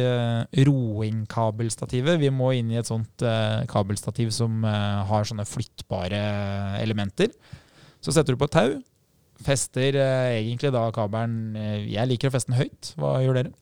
[0.67, 2.19] roingkabelstativet.
[2.19, 3.23] Vi må inn i et sånt
[3.71, 7.31] kabelstativ som har sånne flyttbare elementer.
[8.03, 8.83] Så setter du på et tau,
[9.47, 12.93] fester eh, egentlig da kabelen eh, Jeg liker å feste den høyt.
[13.01, 13.53] Hva gjør dere?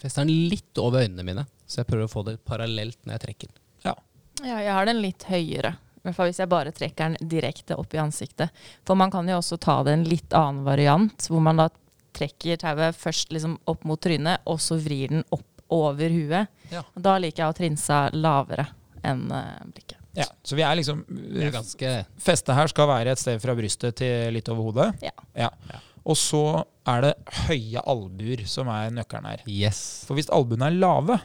[0.00, 3.24] Fester den litt over øynene mine, så jeg prøver å få det parallelt når jeg
[3.24, 3.56] trekker.
[4.44, 5.76] Ja, jeg har den litt høyere.
[6.06, 8.54] I hvert fall hvis jeg bare trekker den direkte opp i ansiktet.
[8.86, 11.70] For man kan jo også ta det en litt annen variant, hvor man da
[12.16, 16.52] trekker tauet først liksom opp mot trynet, og så vrir den opp over huet.
[16.70, 16.84] Ja.
[16.94, 18.68] Da liker jeg å trinse lavere
[19.06, 19.95] enn eh, blikket.
[20.16, 21.02] Ja, så vi er liksom
[21.36, 21.90] er ganske
[22.24, 24.88] Festet her skal være et sted fra brystet til litt over hodet.
[25.04, 25.12] Ja.
[25.36, 25.50] Ja.
[26.06, 26.42] Og så
[26.86, 27.14] er det
[27.46, 29.46] høye albuer som er nøkkelen her.
[29.50, 29.80] Yes.
[30.06, 31.18] For hvis albuene er lave,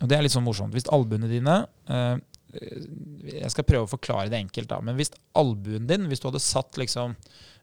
[0.00, 2.16] og det er litt sånn morsomt Hvis albuene dine eh,
[3.30, 4.80] Jeg skal prøve å forklare det enkelt, da.
[4.84, 7.14] Men hvis albuen din, hvis du hadde satt liksom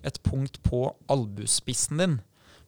[0.07, 2.17] et punkt på albuespissen din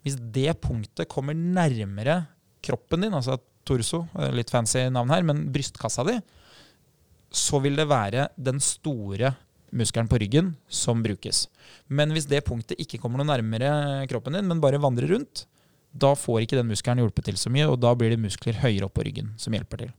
[0.05, 2.25] Hvis det punktet kommer nærmere
[2.63, 6.17] kroppen din, altså torso, eh, litt fancy navn her, men brystkassa di,
[7.33, 9.33] så vil det være den store
[9.73, 11.47] muskelen på ryggen som brukes.
[11.89, 15.47] Men hvis det punktet ikke kommer noe nærmere kroppen din, men bare vandrer rundt,
[15.93, 18.87] da får ikke den muskelen hjulpet til så mye, og da blir det muskler høyere
[18.87, 19.91] opp på ryggen som hjelper til.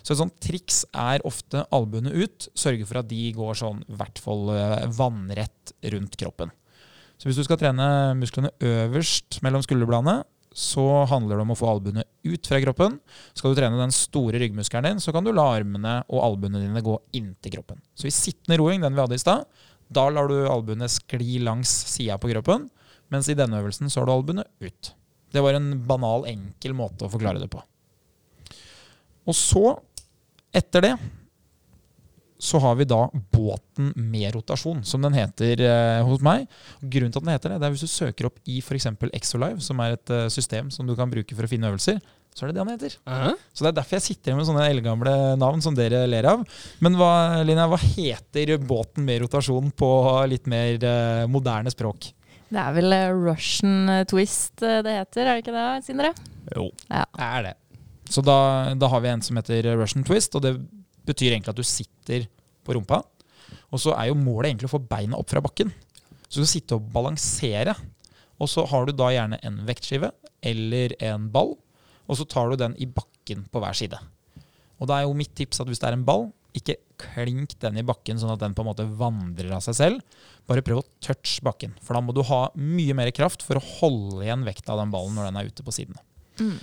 [0.00, 4.00] Så et sånt triks er ofte albuene ut, sørge for at de går sånn i
[4.00, 6.52] hvert fall eh, vannrett rundt kroppen.
[7.20, 11.68] Så hvis du skal trene musklene øverst mellom skulderbladene, så handler det om å få
[11.70, 12.96] albuene ut fra kroppen.
[13.38, 16.82] Skal du trene den store ryggmuskelen din, så kan du la armene og albuene dine
[16.84, 17.78] gå inntil kroppen.
[17.94, 19.46] Så i sittende roing, den vi hadde i stad,
[19.90, 22.68] da lar du albuene skli langs sida på kroppen,
[23.10, 24.92] mens i denne øvelsen så har du albuene ut.
[25.30, 27.62] Det var en banal, enkel måte å forklare det på.
[29.30, 29.64] Og så,
[30.56, 30.94] etter det,
[32.40, 36.46] så har vi da båten med rotasjon, som den heter eh, hos meg.
[36.80, 38.88] Grunnen til at den heter det, det er hvis du søker opp i f.eks.
[39.12, 42.00] Exolive, som er et eh, system som du kan bruke for å finne øvelser,
[42.34, 42.94] så er det det han heter.
[43.52, 46.44] Så det er derfor jeg sitter med sånne eldgamle navn som dere ler av.
[46.80, 47.12] Men hva,
[47.44, 49.90] Linja, hva heter båten med rotasjon på
[50.30, 52.12] litt mer eh, moderne språk?
[52.50, 56.14] Det er vel eh, Russian twist det heter, er det ikke det, Sindre?
[56.54, 56.70] Jo.
[56.88, 57.04] Ja.
[57.04, 57.56] Det er det.
[58.10, 58.38] Så da,
[58.78, 60.56] da har vi en som heter Russian twist, og det
[61.10, 62.26] betyr egentlig at du sitter
[62.66, 63.02] på rumpa.
[63.70, 65.72] Og så er jo målet egentlig å få beina opp fra bakken.
[66.26, 67.74] Så du skal sitte og balansere.
[68.40, 70.12] Og så har du da gjerne en vektskive
[70.46, 71.54] eller en ball,
[72.08, 73.98] og så tar du den i bakken på hver side.
[74.80, 77.78] Og da er jo mitt tips at hvis det er en ball, ikke klink den
[77.78, 80.22] i bakken sånn at den på en måte vandrer av seg selv.
[80.50, 83.66] Bare prøv å touch bakken, for da må du ha mye mer kraft for å
[83.78, 86.02] holde igjen vekta av den ballen når den er ute på sidene.
[86.40, 86.56] Mm.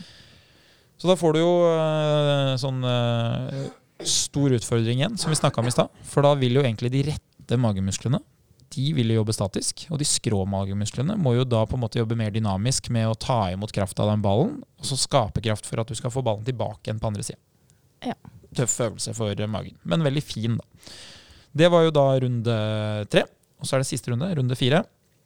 [0.98, 3.68] Så da får du jo øh, sånn øh,
[4.06, 5.94] stor utfordring igjen, som vi snakka om i stad.
[6.06, 8.22] For da vil jo egentlig de rette magemusklene
[8.76, 9.86] de vil jo jobbe statisk.
[9.92, 13.18] Og de skrå magemusklene må jo da på en måte jobbe mer dynamisk med å
[13.20, 16.24] ta imot kraft av den ballen, og så skape kraft for at du skal få
[16.26, 17.40] ballen tilbake igjen på andre sida.
[18.06, 18.18] Ja.
[18.58, 20.92] Tøff øvelse for magen, men veldig fin, da.
[21.58, 22.56] Det var jo da runde
[23.12, 23.26] tre.
[23.58, 24.84] Og så er det siste runde, runde fire.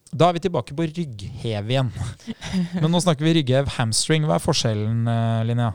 [0.08, 1.90] Da er vi tilbake på rygghev igjen.
[2.80, 4.24] Men nå snakker vi rygghev hamstring.
[4.24, 5.74] Hva er forskjellen, eh, Linnea?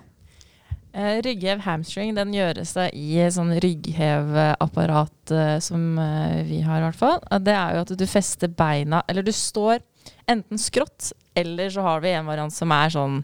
[0.98, 6.98] Eh, rygghev hamstring den gjøres i sånn ryggheveapparat eh, som eh, vi har, i hvert
[6.98, 7.20] fall.
[7.46, 9.84] Det er jo at du fester beina Eller du står
[10.32, 13.20] enten skrått, eller så har vi en variant som er sånn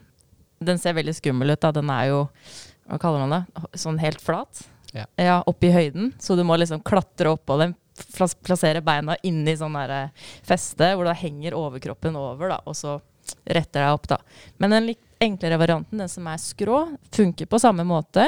[0.64, 1.72] Den ser veldig skummel ut, da.
[1.76, 2.20] Den er jo
[2.92, 3.64] Hva kaller man det?
[3.82, 4.66] Sånn helt flat.
[4.94, 5.08] Ja.
[5.18, 6.12] ja opp i høyden.
[6.22, 7.74] Så du må liksom klatre oppå den.
[8.14, 9.74] plas- Plassere beina inni sånn
[10.46, 13.00] feste, hvor da henger overkroppen over, da, og så
[13.48, 14.18] retter deg opp, da.
[14.62, 16.84] Men en litt enklere varianten, den som er skrå,
[17.16, 18.28] funker på samme måte.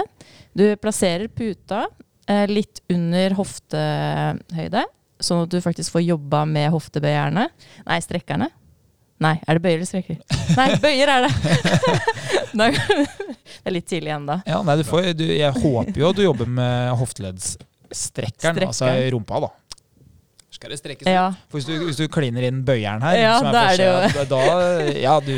[0.56, 1.86] Du plasserer puta
[2.28, 4.86] eh, litt under hoftehøyde,
[5.24, 7.50] sånn at du faktisk får jobba med hoftebøyerne.
[7.88, 8.50] Nei, strekkerne.
[9.24, 10.18] Nei, er det bøyer eller strekker?
[10.60, 11.34] Nei, bøyer er det!
[12.56, 14.36] Det er litt tidlig ennå.
[14.48, 19.50] Ja, nei, du får, du, jeg håper jo du jobber med hofteleddsstrekkeren, altså rumpa, da.
[20.56, 21.10] Skal det strekkes?
[21.10, 21.26] Ja.
[21.50, 23.88] For hvis du, hvis du kliner inn bøyeren her, Ja, som er da er det
[23.90, 24.26] jo...
[24.32, 24.44] da,
[25.04, 25.34] ja, du,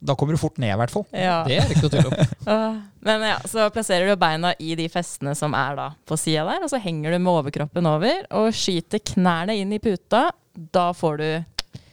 [0.00, 1.04] da kommer du fort ned, i hvert fall.
[1.12, 1.40] ja.
[1.48, 2.76] Det er ikke noe tvil om.
[3.08, 6.62] Men ja, så plasserer du beina i de festene som er da på sida der,
[6.66, 10.28] og så henger du med overkroppen over og skyter knærne inn i puta.
[10.74, 11.28] Da får du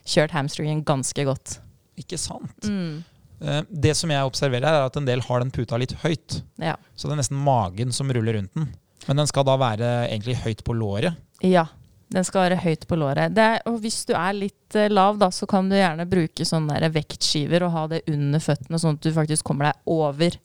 [0.06, 1.60] kjørt hamstringen ganske godt.
[1.98, 2.68] Ikke sant?
[2.70, 3.04] Mm.
[3.42, 6.42] Eh, Det som jeg observerer, er at en del har den puta litt høyt.
[6.62, 6.76] Ja.
[6.96, 8.70] Så det er nesten magen som ruller rundt den.
[9.08, 11.18] Men den skal da være egentlig høyt på låret.
[11.42, 11.66] ja.
[12.14, 13.34] Den skal være høyt på låret.
[13.34, 16.46] Det er, og hvis du er litt eh, lav, da, så kan du gjerne bruke
[16.46, 20.38] sånne vektskiver og ha det under føttene, sånn at du faktisk kommer deg over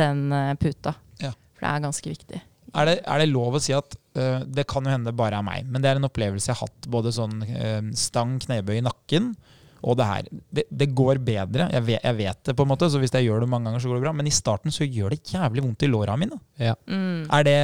[0.00, 0.94] den eh, puta.
[1.20, 1.34] Ja.
[1.58, 2.40] For det er ganske viktig.
[2.72, 5.42] Er det, er det lov å si at uh, det kan jo hende det bare
[5.42, 6.88] er meg, men det er en opplevelse jeg har hatt.
[6.88, 9.34] Både sånn uh, stang, knebøy i nakken
[9.82, 10.28] og det her.
[10.54, 11.66] Det, det går bedre.
[11.74, 13.82] Jeg vet, jeg vet det, på en måte, så hvis jeg gjør det mange ganger,
[13.82, 14.14] så går det bra.
[14.18, 16.38] Men i starten så gjør det jævlig vondt i låra mine.
[16.60, 16.76] Ja.
[16.86, 17.26] Mm.
[17.26, 17.56] Er det,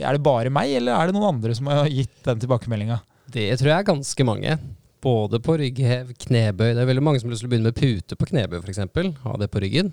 [0.00, 3.00] er det bare meg, eller er det noen andre som har gitt den tilbakemeldinga?
[3.36, 4.58] Det tror jeg er ganske mange.
[5.04, 6.70] Både på rygghev, knebøy.
[6.72, 8.82] Det er veldig mange som har lyst til å begynne med pute på knebøy, f.eks.
[9.26, 9.92] Ha det på ryggen.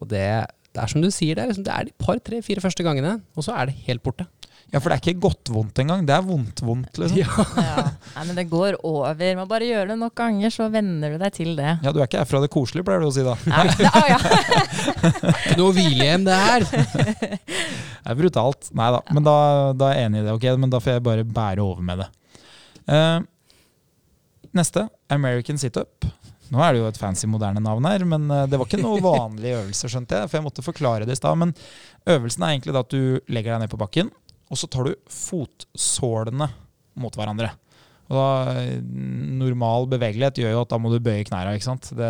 [0.00, 0.26] Og det,
[0.72, 2.86] det er som du sier, det er, liksom, det er de par, tre, fire første
[2.86, 4.26] gangene, og så er det helt borte.
[4.70, 6.04] Ja, for det er ikke godt vondt engang.
[6.06, 7.18] Det er vondt-vondt, liksom.
[7.18, 7.46] Ja.
[7.58, 7.86] Ja.
[8.14, 9.24] Nei, men det går over.
[9.40, 11.72] Man bare gjør det nok ganger, så venner du deg til det.
[11.82, 13.34] Ja, du er ikke her fra det koselige, pleier du å si da.
[13.50, 14.20] Nei, det, å, ja.
[15.32, 16.68] Ikke noe hvilehjem, det her!
[16.70, 18.70] Det er brutalt.
[18.78, 19.36] Nei da, men da,
[19.76, 20.38] da er jeg enig i det.
[20.38, 22.08] ok, Men da får jeg bare bære over med det.
[22.90, 23.18] Uh,
[24.56, 26.06] neste, American situp.
[26.50, 28.98] Nå er det jo et fancy, moderne navn her, men eh, det var ikke noe
[29.04, 30.30] vanlig øvelse, skjønte jeg.
[30.30, 31.38] For jeg måtte forklare det i stad.
[31.38, 31.52] Men
[32.10, 34.10] øvelsen er egentlig da at du legger deg ned på bakken,
[34.50, 36.48] og så tar du fotsålene
[37.00, 37.52] mot hverandre.
[38.10, 38.62] Og da,
[39.38, 41.54] Normal bevegelighet gjør jo at da må du bøye knærne.
[41.54, 41.92] ikke sant?
[41.94, 42.08] Det,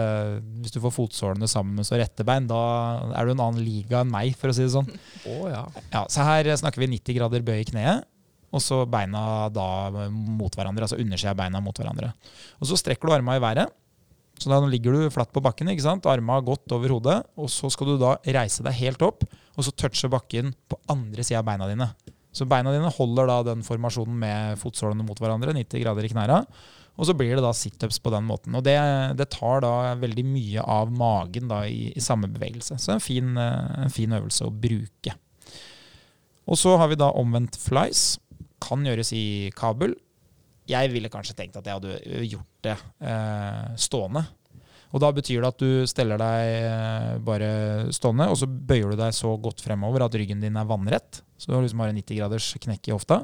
[0.63, 2.61] hvis du får fotsålene sammen med så rette bein, da
[3.13, 4.89] er du en annen liga enn meg, for å si det sånn.
[5.29, 5.67] Oh, ja.
[5.93, 8.07] Ja, så her snakker vi 90 grader bøy i kneet,
[8.51, 12.15] og så beina da mot hverandre, altså undersida av beina mot hverandre.
[12.59, 13.77] Og så strekker du armene i været.
[14.41, 16.09] Så da ligger du flatt på bakken, ikke sant?
[16.09, 19.75] armene godt over hodet, og så skal du da reise deg helt opp, og så
[19.77, 21.91] touche bakken på andre sida av beina dine.
[22.33, 26.45] Så beina dine holder da den formasjonen med fotsålene mot hverandre, 90 grader i knæra.
[27.01, 28.55] Og så blir det da situps på den måten.
[28.59, 28.77] Og det,
[29.17, 32.77] det tar da veldig mye av magen da i, i samme bevegelse.
[32.83, 35.15] Så en fin, eh, en fin øvelse å bruke.
[36.51, 38.19] Og så har vi da omvendt flies.
[38.61, 39.25] Kan gjøres i
[39.57, 39.95] kabel.
[40.71, 44.27] Jeg ville kanskje tenkt at jeg hadde gjort det eh, stående.
[44.91, 47.51] Og da betyr det at du steller deg eh, bare
[47.95, 51.23] stående, og så bøyer du deg så godt fremover at ryggen din er vannrett.
[51.41, 53.23] Så du liksom har en 90 graders knekk i hofta.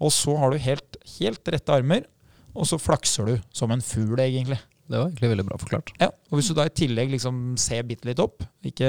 [0.00, 2.06] Og så har du helt, helt rette armer,
[2.54, 4.58] og så flakser du som en fugl, egentlig.
[4.90, 5.92] Det var egentlig veldig bra forklart.
[6.00, 8.88] Ja, og Hvis du da i tillegg liksom ser bitte litt opp, ikke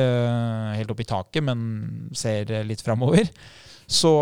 [0.80, 1.60] helt opp i taket, men
[2.18, 3.30] ser litt framover,
[3.92, 4.14] så,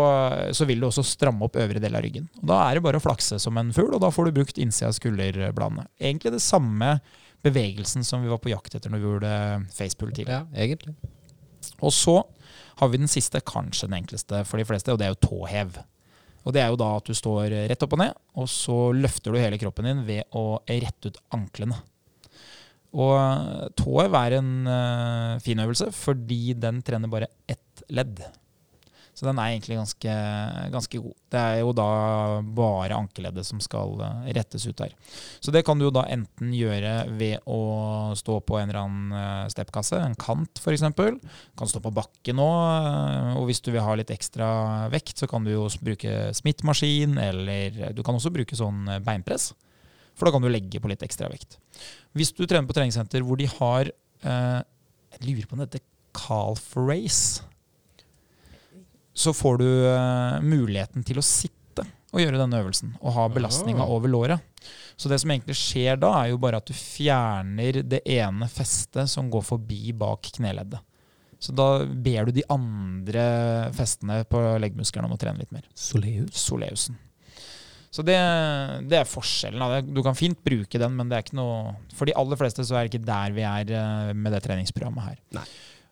[0.56, 2.26] så vil du også stramme opp øvre del av ryggen.
[2.42, 4.60] Og Da er det bare å flakse som en fugl, og da får du brukt
[4.60, 5.86] innsida av skulderbladene.
[5.96, 6.98] Egentlig det samme
[7.46, 9.32] bevegelsen som vi var på jakt etter når vi gjorde
[9.72, 10.44] facepull tidligere.
[10.50, 10.96] Ja, egentlig.
[11.80, 12.18] Og så
[12.80, 15.78] har vi den siste, kanskje den enkleste for de fleste, og det er jo tåhev.
[16.40, 19.34] Og det er jo da at du står rett opp og ned, og så løfter
[19.34, 21.76] du hele kroppen din ved å rette ut anklene.
[22.96, 28.22] Og eh, tåhev er en uh, fin øvelse fordi den trener bare ett ledd.
[29.20, 30.12] Så den er egentlig ganske,
[30.72, 31.16] ganske, god.
[31.28, 31.88] Det er jo da
[32.56, 34.94] bare ankeleddet som skal eh, rettes ut der.
[35.44, 37.58] Så det kan du jo da enten gjøre ved å
[38.16, 40.86] stå på en eller annen eh, steppkasse, en kant f.eks.
[40.96, 44.48] Kan stå på bakken òg, eh, og hvis du vil ha litt ekstra
[44.94, 49.50] vekt, så kan du jo bruke smittmaskin, eller du kan også bruke sånn beinpress.
[50.16, 51.60] For da kan du legge på litt ekstra vekt.
[52.16, 56.72] Hvis du trener på treningssenter hvor de har Jeg lurer på om det heter calf
[56.76, 57.49] race
[59.14, 62.94] så får du uh, muligheten til å sitte og gjøre denne øvelsen.
[63.00, 64.46] Og ha belastninga over låret.
[64.98, 69.10] Så det som egentlig skjer da, er jo bare at du fjerner det ene festet
[69.10, 70.82] som går forbi bak kneleddet.
[71.40, 73.22] Så da ber du de andre
[73.72, 75.64] festene på leggmusklene om å trene litt mer.
[75.72, 76.34] Soleus?
[76.36, 76.98] Soleusen.
[77.90, 78.18] Så det,
[78.86, 79.88] det, er forskjellen.
[79.90, 82.76] Du kan fint bruke den, men det er ikke noe For de aller fleste så
[82.78, 85.16] er det ikke der vi er eh, med det treningsprogrammet her.
[85.40, 85.46] Nei.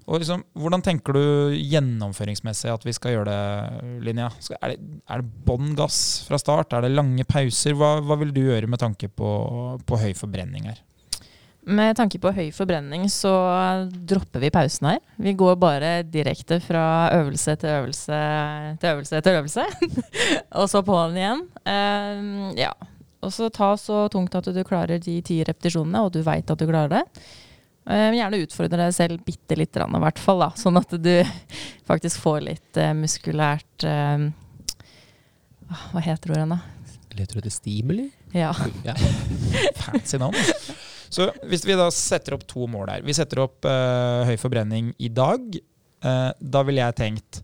[0.09, 4.31] Og liksom, Hvordan tenker du gjennomføringsmessig at vi skal gjøre det, Linja?
[4.57, 6.73] Er det, er det bånn gass fra start?
[6.73, 7.77] Er det lange pauser?
[7.77, 9.33] Hva, hva vil du gjøre med tanke på,
[9.85, 10.81] på, høy forbrenning her?
[11.69, 13.33] Med tanke på høy forbrenning så
[13.93, 15.03] dropper vi pausen her.
[15.21, 18.21] Vi går bare direkte fra øvelse til øvelse
[18.81, 19.67] til øvelse til øvelse.
[20.63, 21.45] og så på'n igjen.
[21.69, 22.73] Uh, ja.
[23.21, 26.63] Og så ta så tungt at du klarer de ti repetisjonene, og du veit at
[26.63, 27.05] du klarer det.
[27.89, 30.43] Uh, gjerne utfordre deg selv bitte lite grann, i hvert fall.
[30.45, 31.15] Da, sånn at du
[31.89, 34.29] faktisk får litt uh, muskulært uh,
[35.93, 36.61] Hva heter ordet da?
[37.17, 38.11] Leter du etter stimuli?
[38.37, 38.53] Ja.
[38.89, 38.95] ja.
[39.81, 40.37] Fancy navn.
[41.09, 45.09] Så hvis vi da setter opp to mål her Vi setter opp høy forbrenning i
[45.09, 45.57] dag.
[46.39, 47.41] da ville jeg tenkt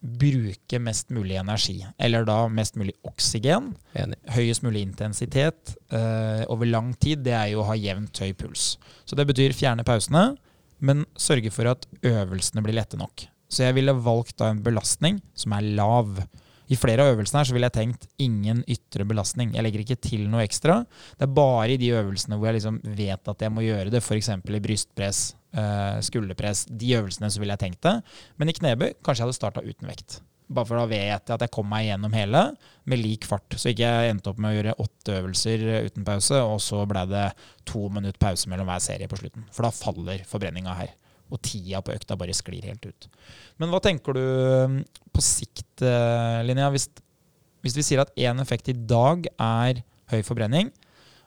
[0.00, 1.80] bruke mest mulig energi.
[1.98, 3.72] Eller da mest mulig oksygen.
[3.98, 4.18] Enig.
[4.34, 7.24] Høyest mulig intensitet uh, over lang tid.
[7.26, 8.76] Det er jo å ha jevnt høy puls.
[9.08, 10.30] Så det betyr fjerne pausene,
[10.78, 13.26] men sørge for at øvelsene blir lette nok.
[13.48, 16.20] Så jeg ville valgt da en belastning som er lav.
[16.68, 19.54] I flere av øvelsene her så ville jeg tenkt ingen ytre belastning.
[19.56, 20.82] Jeg legger ikke til noe ekstra.
[21.16, 24.02] Det er bare i de øvelsene hvor jeg liksom vet at jeg må gjøre det,
[24.04, 24.30] f.eks.
[24.36, 25.22] i brystpress,
[25.56, 27.98] uh, skulderpress, de øvelsene så ville jeg tenkt det.
[28.36, 30.20] Men i knebøy kanskje jeg hadde starta uten vekt.
[30.48, 32.44] Bare for da vet jeg at jeg kom meg gjennom hele
[32.88, 33.56] med lik fart.
[33.60, 37.04] Så ikke jeg endte opp med å gjøre åtte øvelser uten pause, og så ble
[37.10, 37.26] det
[37.68, 39.44] to minutter pause mellom hver serie på slutten.
[39.52, 40.94] For da faller forbrenninga her.
[41.28, 43.08] Og tida på økta bare sklir helt ut.
[43.60, 44.80] Men hva tenker du um,
[45.12, 46.70] på sikt, eh, Linnea?
[46.72, 46.88] Hvis,
[47.64, 50.72] hvis vi sier at én effekt i dag er høy forbrenning,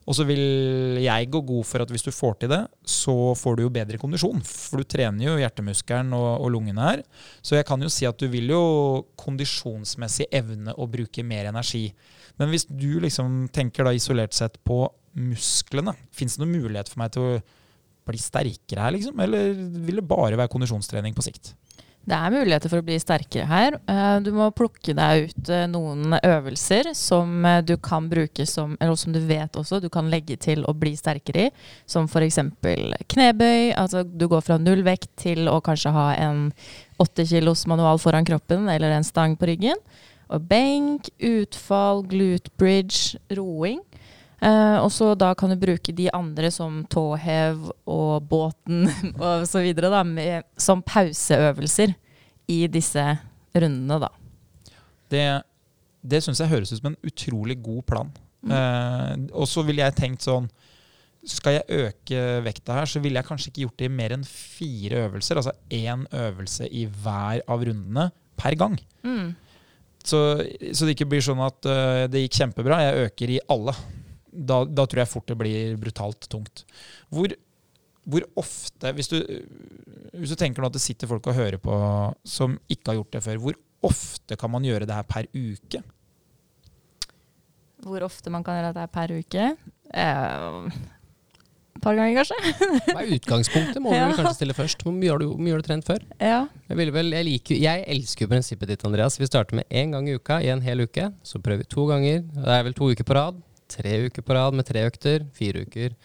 [0.09, 3.57] og så vil jeg gå god for at hvis du får til det, så får
[3.57, 4.41] du jo bedre kondisjon.
[4.41, 7.03] For du trener jo hjertemuskelen og, og lungene her.
[7.45, 8.63] Så jeg kan jo si at du vil jo
[9.21, 11.91] kondisjonsmessig evne å bruke mer energi.
[12.41, 14.83] Men hvis du liksom tenker da isolert sett på
[15.21, 17.39] musklene, fins det noen mulighet for meg til å
[18.07, 19.19] bli sterkere her, liksom?
[19.23, 21.53] Eller vil det bare være kondisjonstrening på sikt?
[22.01, 23.75] Det er muligheter for å bli sterkere her.
[23.85, 28.73] Eh, du må plukke deg ut eh, noen øvelser som eh, du kan bruke som
[28.81, 31.51] Eller som du vet også du kan legge til å bli sterkere i.
[31.85, 32.39] Som f.eks.
[33.13, 33.73] knebøy.
[33.77, 36.47] Altså du går fra null vekt til å kanskje ha en
[37.01, 39.77] åtte kilos manual foran kroppen eller en stang på ryggen.
[40.33, 43.83] Og benk, utfall, glute bridge, roing.
[44.41, 48.87] Uh, og så da kan du bruke de andre som tåhev og båten
[49.21, 51.93] og så videre da, med, som pauseøvelser
[52.49, 53.03] i disse
[53.53, 54.09] rundene, da.
[55.13, 55.25] Det,
[56.01, 58.09] det syns jeg høres ut som en utrolig god plan.
[58.41, 58.55] Mm.
[58.55, 59.13] Uh,
[59.43, 60.47] og så ville jeg tenkt sånn
[61.29, 64.25] Skal jeg øke vekta her, så ville jeg kanskje ikke gjort det i mer enn
[64.25, 65.37] fire øvelser.
[65.37, 68.09] Altså én øvelse i hver av rundene
[68.41, 68.79] per gang.
[69.05, 69.35] Mm.
[70.01, 70.17] Så,
[70.73, 73.77] så, det ikke blir sånn at uh, det gikk kjempebra, jeg øker i alle
[74.31, 76.63] da, da, tror jeg fort det blir brutalt tungt.
[77.11, 77.33] Hvor,
[78.07, 79.17] hvor ofte, hvis du,
[80.15, 81.73] hvis du, tenker nå at det sitter folk og hører på
[82.27, 83.59] som ikke har gjort det før, hvor
[83.91, 85.83] ofte kan man gjøre det her per uke?
[87.81, 89.45] Hvor ofte man kan gjøre det her per uke?
[89.91, 90.81] Eh,
[91.71, 92.37] et par ganger, kanskje.
[92.93, 94.05] Hva er utgangspunktet, må ja.
[94.11, 94.83] vi kanskje stille først.
[94.85, 96.03] Hvor mye har du, mye har du trent før?
[96.21, 96.43] Ja.
[96.69, 99.17] Jeg, vel, jeg, liker, jeg, elsker jo prinsippet ditt, Andreas.
[99.17, 101.09] Vi starter med én gang i uka i en hel uke.
[101.25, 102.21] Så prøver vi to ganger.
[102.37, 103.41] Det er vel to uker på rad
[103.71, 105.97] tre uker på rad med tre økter, fire uker.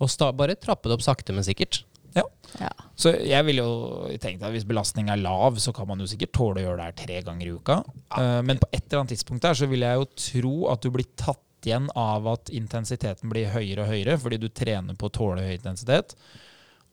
[0.00, 1.82] Og bare trappe det opp sakte, men sikkert.
[2.16, 2.24] Ja.
[2.58, 2.70] ja.
[2.98, 6.34] Så jeg ville jo tenkt at hvis belastningen er lav, så kan man jo sikkert
[6.36, 7.78] tåle å gjøre det her tre ganger i uka.
[7.84, 8.16] Ja.
[8.16, 10.90] Uh, men på et eller annet tidspunkt der så vil jeg jo tro at du
[10.94, 15.12] blir tatt igjen av at intensiteten blir høyere og høyere fordi du trener på å
[15.20, 16.16] tåle høy intensitet.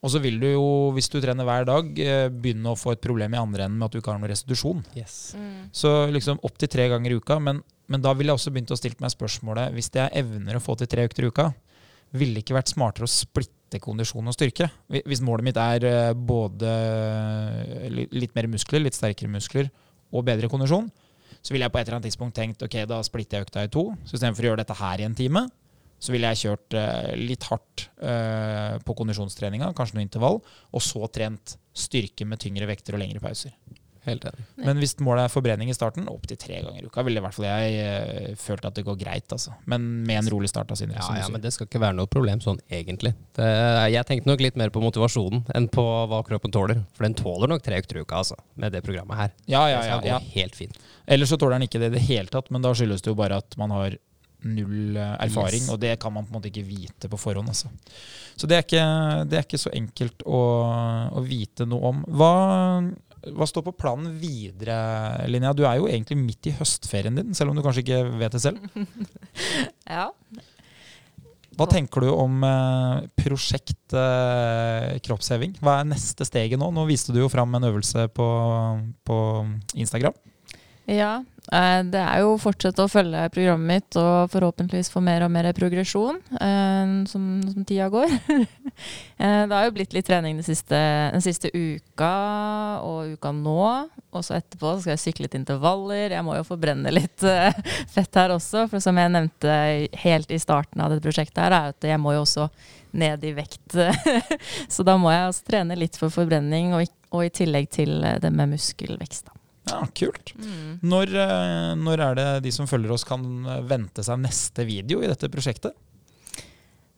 [0.06, 3.02] Og så vil du jo, hvis du trener hver dag, eh, begynne å få et
[3.02, 4.84] problem i andre enden med at du ikke har noe restitusjon.
[4.96, 5.34] Yes.
[5.74, 7.40] Så liksom opptil tre ganger i uka.
[7.42, 10.64] Men, men da ville jeg også begynt å stille meg spørsmålet hvis jeg evner å
[10.64, 11.52] få til tre økter i uka,
[12.16, 14.70] ville det ikke vært smartere å splitte kondisjon og styrke?
[14.88, 16.72] Hvis målet mitt er eh, både
[17.92, 19.72] litt mer muskler, litt sterkere muskler
[20.12, 20.88] og bedre kondisjon,
[21.44, 23.72] så ville jeg på et eller annet tidspunkt tenkt ok, da splitter jeg økta i
[23.72, 23.90] to.
[24.08, 25.46] Så istedenfor å gjøre dette her i en time,
[26.00, 31.08] så ville jeg kjørt eh, litt hardt eh, på kondisjonstreninga, kanskje noe intervall, og så
[31.14, 33.56] trent styrke med tyngre vekter og lengre pauser.
[34.08, 34.46] Helt enig.
[34.64, 37.36] Men hvis målet er forbrenning i starten, opptil tre ganger i uka, ville i hvert
[37.36, 39.28] fall jeg uh, følt at det går greit.
[39.36, 39.54] Altså.
[39.70, 40.72] Men med en rolig start.
[40.72, 43.14] Da, Ja, ja, men det skal ikke være noe problem sånn egentlig.
[43.38, 43.48] Det,
[43.94, 46.82] jeg tenkte nok litt mer på motivasjonen enn på hva kroppen tåler.
[46.98, 49.36] For den tåler nok tre økter i uka, altså, med det programmet her.
[49.46, 50.78] ja, ja, Det ja, skal gå helt fint.
[51.08, 53.18] Ellers så tåler den ikke det i det hele tatt, men da skyldes det jo
[53.20, 53.98] bare at man har
[54.48, 55.70] null eh, erfaring, Yes.
[55.74, 57.50] og det kan man på en måte ikke vite på forhånd.
[57.50, 57.72] Altså.
[58.38, 58.84] Så det er ikke,
[59.32, 60.42] det er ikke så enkelt å,
[61.18, 62.04] å vite noe om.
[62.06, 62.34] Hva,
[63.36, 64.76] hva står på planen videre,
[65.28, 65.56] Linnea?
[65.58, 68.44] Du er jo egentlig midt i høstferien din, selv om du kanskje ikke vet det
[68.44, 68.62] selv.
[69.88, 70.12] Ja.
[71.58, 75.56] Hva tenker du om eh, prosjekt eh, kroppsheving?
[75.64, 76.68] Hva er neste steget nå?
[76.76, 78.28] Nå viste du jo fram en øvelse på,
[79.08, 79.18] på
[79.74, 80.14] Instagram.
[80.88, 81.18] Ja,
[81.52, 85.34] eh, det er jo å fortsette å følge programmet mitt og forhåpentligvis få mer og
[85.34, 88.18] mer progresjon eh, som, som tida går.
[89.18, 90.78] Eh, det har jo blitt litt trening den siste,
[91.10, 92.10] den siste uka
[92.86, 93.64] og uka nå.
[94.14, 96.14] Og så etterpå skal jeg sykle litt intervaller.
[96.14, 97.26] Jeg må jo forbrenne litt
[97.96, 98.68] fett her også.
[98.70, 99.56] For som jeg nevnte
[100.04, 102.46] helt i starten av dette prosjektet, her, er at jeg må jo også
[103.02, 103.80] ned i vekt.
[104.76, 106.86] så da må jeg også trene litt for forbrenning, og
[107.26, 109.32] i, tillegg til det med muskelvekst.
[109.32, 109.37] Da.
[109.68, 110.34] Ja, Kult.
[110.86, 115.02] Når, eh, når er det de som følger oss, kan eh, vente seg neste video
[115.04, 115.76] i dette prosjektet?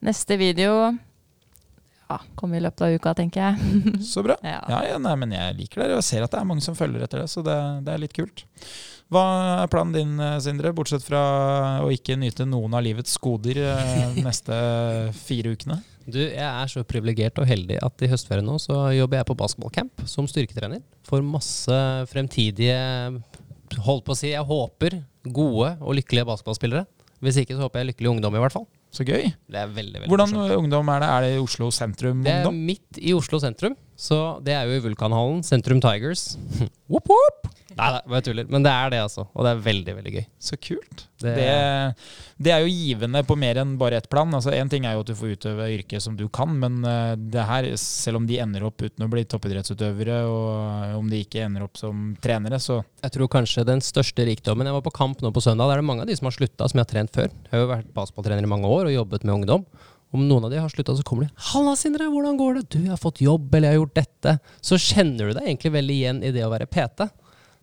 [0.06, 0.92] Neste video
[2.10, 3.82] ja, kommer i løpet av uka, tenker jeg.
[4.12, 4.38] Så bra.
[4.46, 4.62] Ja.
[4.72, 5.92] Ja, ja, nei, men Jeg liker det.
[5.98, 8.16] Jeg ser at det er mange som følger etter det, så det, det er litt
[8.18, 8.46] kult.
[9.10, 9.24] Hva
[9.64, 11.22] er planen din, eh, Sindre, bortsett fra
[11.86, 13.62] å ikke nyte noen av livets goder
[14.16, 14.58] de neste
[15.26, 15.82] fire ukene?
[16.14, 19.36] Du, jeg er så privilegert og heldig at i høstferien nå så jobber jeg på
[19.40, 21.80] basketballcamp som styrketrener for masse
[22.12, 22.80] fremtidige
[23.86, 24.96] Holdt på å si, jeg håper
[25.30, 26.88] gode og lykkelige basketballspillere.
[27.22, 28.64] Hvis ikke så håper jeg lykkelig ungdom, i hvert fall.
[28.90, 29.28] Så gøy.
[29.46, 30.56] Det er veldig, veldig Hvordan morsomt.
[30.64, 31.10] ungdom er det?
[31.14, 32.58] Er det i Oslo sentrum Det er ungdom?
[32.66, 35.42] midt i Oslo sentrum, så det er jo i Vulkanhallen.
[35.44, 36.38] Sentrum Tigers.
[36.92, 37.50] whoop, whoop.
[37.80, 38.48] Nei, da, bare tuller.
[38.50, 39.28] Men det er det, altså.
[39.36, 40.24] Og det er veldig, veldig gøy.
[40.42, 41.04] Så kult.
[41.22, 41.50] Det- Det,
[42.40, 44.32] det er jo givende på mer enn bare ett plan.
[44.34, 47.14] Altså Én ting er jo at du får utøve yrket som du kan, men eh,
[47.20, 51.44] det her, selv om de ender opp uten å bli toppidrettsutøvere, og om de ikke
[51.46, 55.22] ender opp som trenere, så Jeg tror kanskje den største rikdommen Jeg var på kamp
[55.22, 55.68] nå på søndag.
[55.70, 57.30] Der er det mange av de som har slutta, som jeg har trent før.
[57.30, 59.68] Jeg har jo vært basketballtrener i mange år og jobbet med ungdom.
[60.10, 62.80] Om noen av de har slutta, så kommer de 'Halla, Sindre, hvordan går det?' 'Du,
[62.82, 65.98] jeg har fått jobb, eller jeg har gjort dette.' Så kjenner du deg egentlig veldig
[65.98, 67.10] igjen i det å være PT.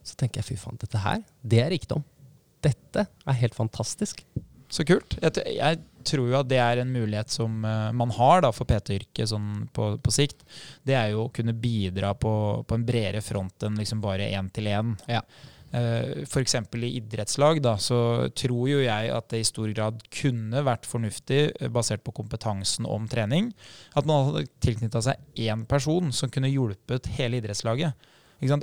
[0.06, 2.04] Så tenker jeg fy faen, dette her, det er rikdom.
[2.62, 4.22] Dette er helt fantastisk.
[4.70, 5.18] Så kult.
[5.22, 8.68] Jeg, jeg tror jo at det er en mulighet som uh, man har da, for
[8.68, 10.46] PT-yrket sånn på, på sikt.
[10.86, 12.32] Det er jo å kunne bidra på,
[12.66, 14.94] på en bredere front enn liksom bare én til én.
[15.10, 15.22] Ja.
[15.76, 16.54] Eh, F.eks.
[16.78, 21.40] i idrettslag da, så tror jo jeg at det i stor grad kunne vært fornuftig,
[21.52, 23.50] eh, basert på kompetansen om trening,
[23.98, 28.08] at man hadde tilknytta seg én person som kunne hjulpet hele idrettslaget.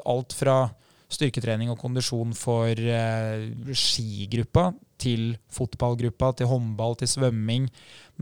[0.05, 0.55] Alt fra
[1.13, 7.69] styrketrening og kondisjon for eh, skigruppa til fotballgruppa, til håndball, til svømming.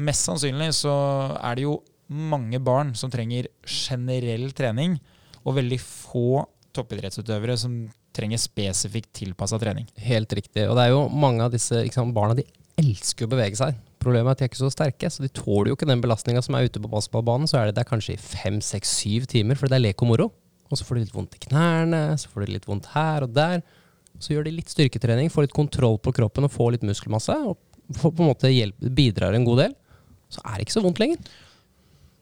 [0.03, 0.93] Mest sannsynlig så
[1.37, 1.79] er det jo
[2.11, 4.99] mange barn som trenger generell trening,
[5.45, 6.43] og veldig få
[6.75, 7.85] toppidrettsutøvere som
[8.15, 9.87] trenger spesifikt tilpassa trening.
[10.01, 10.65] Helt riktig.
[10.67, 12.45] Og det er jo mange av disse sant, barna de
[12.81, 13.77] elsker å bevege seg.
[14.01, 16.41] Problemet er at de er ikke så sterke, så de tåler jo ikke den belastninga
[16.43, 17.49] som er ute på basketballbanen.
[17.49, 20.11] Så er de der kanskje i fem, seks, syv timer, for det er lek og
[20.13, 20.31] moro.
[20.71, 23.35] Og så får de litt vondt i knærne, så får de litt vondt her og
[23.35, 23.61] der.
[24.21, 27.35] Så gjør de litt styrketrening, får litt kontroll på kroppen og får litt muskelmasse.
[27.51, 27.59] Og
[28.01, 29.77] på en måte hjelp, bidrar en god del.
[30.31, 31.31] Så er det ikke så vondt lenger.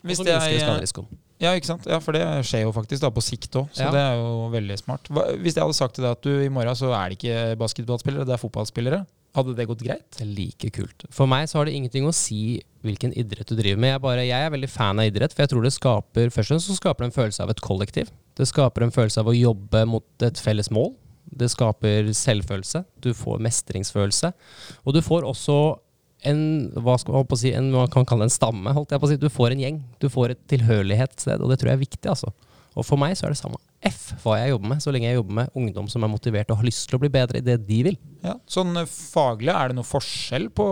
[0.05, 1.09] Hvis det skaderisikoen.
[1.39, 1.85] Ja, ikke sant?
[1.87, 3.91] Ja, for det skjer jo faktisk da på sikt òg, så Ja.
[3.95, 5.07] det er jo veldig smart.
[5.09, 7.55] Hva, hvis jeg hadde sagt til deg at du i morgen så er det ikke
[7.61, 9.05] basketballspillere, det er fotballspillere,
[9.37, 10.07] hadde det gått greit?
[10.17, 11.05] Det er like kult.
[11.13, 13.93] For meg så har det ingenting å si hvilken idrett du driver med.
[13.93, 16.55] Jeg, bare, jeg er veldig fan av idrett, for jeg tror det skaper først og
[16.55, 18.09] fremst så skaper det en følelse av et kollektiv.
[18.35, 20.95] Det skaper en følelse av å jobbe mot et felles mål.
[21.29, 22.83] Det skaper selvfølelse.
[23.05, 24.33] Du får mestringsfølelse.
[24.87, 25.77] Og du får også
[26.27, 26.41] en,
[26.75, 28.73] hva skal man, si, en, man kan kalle en stamme.
[28.75, 29.19] Holdt jeg på å si.
[29.21, 29.81] Du får en gjeng.
[30.01, 32.05] Du får et tilhørighetssted, og det tror jeg er viktig.
[32.11, 32.33] altså.
[32.77, 33.57] Og for meg så er det samme
[33.87, 36.59] F hva jeg jobber med, så lenge jeg jobber med ungdom som er motivert og
[36.59, 37.97] har lyst til å bli bedre i det de vil.
[38.25, 38.35] Ja.
[38.51, 40.65] Sånn eh, faglig, er det noe forskjell på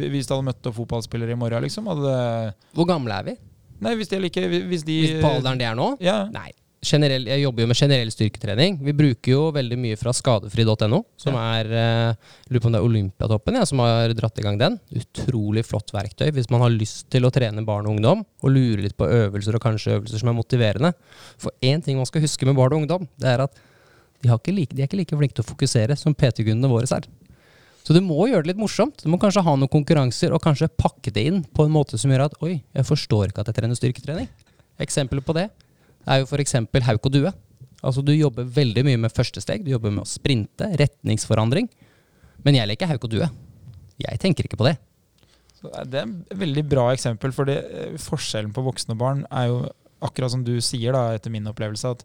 [0.00, 1.86] Hvis du hadde møtt opp fotballspillere i morgen, liksom?
[1.86, 3.36] Hvor gamle er vi?
[3.84, 5.88] Nei, hvis de er like Hvis de Hvis på alderen de er nå?
[6.02, 6.24] Ja.
[6.34, 6.50] Nei.
[6.84, 8.76] Generell, jeg jobber jo med generell styrketrening.
[8.84, 12.88] Vi bruker jo veldig mye fra skadefri.no, som er eh, Lurer på om det er
[12.88, 14.76] Olympiatoppen ja, som har dratt i gang den.
[15.00, 18.84] Utrolig flott verktøy hvis man har lyst til å trene barn og ungdom, og lure
[18.84, 20.92] litt på øvelser, og kanskje øvelser som er motiverende.
[21.40, 23.56] For én ting man skal huske med barn og ungdom, det er at
[24.20, 26.88] de, har ikke like, de er ikke like flinke til å fokusere som PT-kundene våre
[26.92, 27.08] er.
[27.84, 29.02] Så du må gjøre det litt morsomt.
[29.04, 32.12] Du må kanskje ha noen konkurranser, og kanskje pakke det inn på en måte som
[32.12, 34.30] gjør at oi, jeg forstår ikke at jeg trener styrketrening.
[34.80, 35.50] Eksempler på det
[36.06, 36.56] er jo f.eks.
[36.88, 37.32] hauk og due.
[37.84, 39.64] Altså Du jobber veldig mye med første steg.
[39.64, 41.68] Du jobber med å sprinte, retningsforandring.
[42.44, 43.28] Men jeg leker hauk og due.
[44.00, 44.76] Jeg tenker ikke på det.
[45.60, 49.48] Så det er et veldig bra eksempel, for eh, forskjellen på voksne og barn er
[49.48, 49.58] jo
[50.04, 52.02] akkurat som du sier, da, etter min opplevelse, at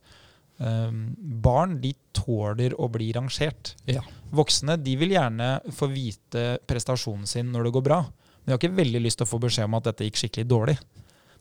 [0.63, 1.09] um,
[1.43, 3.73] barn de tåler å bli rangert.
[3.89, 4.05] Ja.
[4.35, 7.99] Voksne de vil gjerne få vite prestasjonen sin når det går bra.
[8.05, 10.47] Men de har ikke veldig lyst til å få beskjed om at dette gikk skikkelig
[10.47, 10.77] dårlig.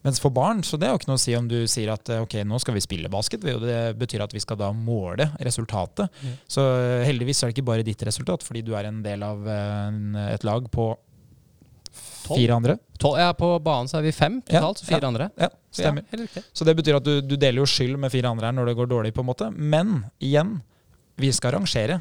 [0.07, 2.11] Mens for barn så det er jo ikke noe å si om du sier at
[2.13, 3.43] eh, ok, nå skal vi spille basket.
[3.43, 6.13] Det betyr at vi skal da måle resultatet.
[6.23, 6.37] Mm.
[6.47, 9.43] Så eh, heldigvis er det ikke bare ditt resultat, fordi du er en del av
[9.43, 10.93] eh, en, et lag på
[12.29, 12.77] fire andre.
[13.01, 15.11] Tol ja, på banen så er vi fem Ja, totalt, så fire ja.
[15.11, 15.29] andre.
[15.39, 16.07] Ja, stemmer.
[16.13, 16.45] Ja.
[16.53, 18.79] Så det betyr at du, du deler jo skyld med fire andre her når det
[18.79, 19.51] går dårlig, på en måte.
[19.55, 20.59] Men igjen,
[21.19, 22.01] vi skal rangere.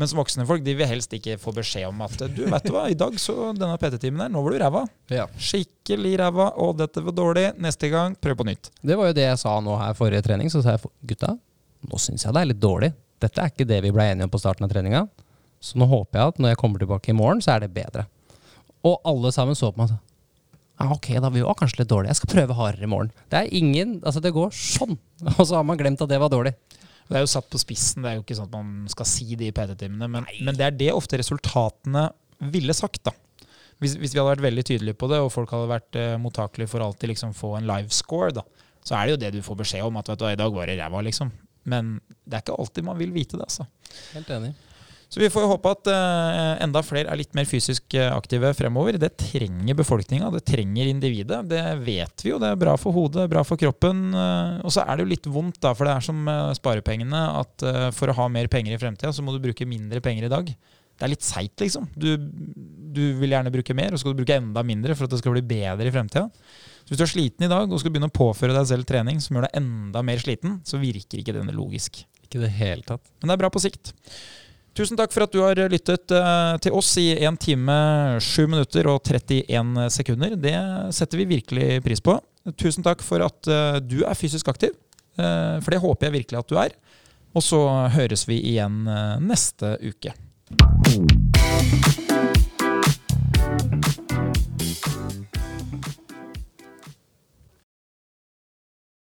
[0.00, 2.88] Mens voksne folk de vil helst ikke få beskjed om at du vet du hva,
[2.90, 4.82] i dag så denne PT-timen der, nå var du ræva.
[5.12, 5.28] Ja.
[5.38, 6.48] Skikkelig ræva.
[6.58, 7.44] Å, dette var dårlig.
[7.62, 8.72] Neste gang, prøv på nytt.
[8.82, 10.50] Det var jo det jeg sa nå her forrige trening.
[10.50, 11.36] Så sa jeg gutta,
[11.86, 12.90] nå syns jeg det er litt dårlig.
[13.22, 15.04] Dette er ikke det vi ble enige om på starten av treninga.
[15.62, 18.08] Så nå håper jeg at når jeg kommer tilbake i morgen, så er det bedre.
[18.84, 20.02] Og alle sammen så på meg og sa
[20.74, 22.10] ja, ok, da vi var kanskje litt dårlige.
[22.10, 23.12] Jeg skal prøve hardere i morgen.
[23.30, 24.96] Det er ingen, altså det går sånn.
[25.38, 26.50] Og så har man glemt at det var dårlig.
[27.08, 29.26] Det er jo satt på spissen, det er jo ikke sånn at man skal si
[29.36, 32.08] det i PT-timene, men, men det er det ofte resultatene
[32.54, 33.12] ville sagt, da.
[33.82, 36.70] Hvis, hvis vi hadde vært veldig tydelige på det, og folk hadde vært eh, mottakelige
[36.70, 38.44] for alltid liksom få en live score, da,
[38.84, 40.70] så er det jo det du får beskjed om, at vet du, i dag var
[40.70, 41.32] det ræva, liksom.
[41.68, 43.66] Men det er ikke alltid man vil vite det, altså.
[44.14, 44.54] Helt enig.
[45.08, 48.50] Så vi får jo håpe at eh, enda flere er litt mer fysisk eh, aktive
[48.58, 48.98] fremover.
[48.98, 51.42] Det trenger befolkninga, det trenger individet.
[51.50, 54.06] Det vet vi jo, det er bra for hodet, bra for kroppen.
[54.10, 57.66] eh, og så er det jo litt vondt, da, for det er som sparepengene, at
[57.94, 60.50] for å ha mer penger i fremtida, så må du bruke mindre penger i dag.
[60.94, 61.88] Det er litt seigt, liksom.
[61.98, 62.12] Du,
[62.94, 65.18] du vil gjerne bruke mer, og så skal du bruke enda mindre for at det
[65.22, 66.28] skal bli bedre i fremtida.
[66.84, 69.18] Så hvis du er sliten i dag og skal begynne å påføre deg selv trening
[69.22, 72.04] som gjør deg enda mer sliten, så virker ikke den logisk.
[72.22, 73.02] Ikke i det hele tatt.
[73.18, 73.94] Men det er bra på sikt.
[74.74, 77.74] Tusen takk for at du har lyttet eh, til oss i 1 time,
[78.18, 80.34] 7 minutter og 31 sekunder.
[80.34, 80.54] Det
[80.96, 82.16] setter vi virkelig pris på.
[82.58, 84.74] Tusen takk for at eh, du er fysisk aktiv,
[85.14, 86.74] eh, for det håper jeg virkelig at du er.
[87.34, 87.60] Og så
[87.94, 88.82] høres vi igjen
[89.26, 90.14] neste uke.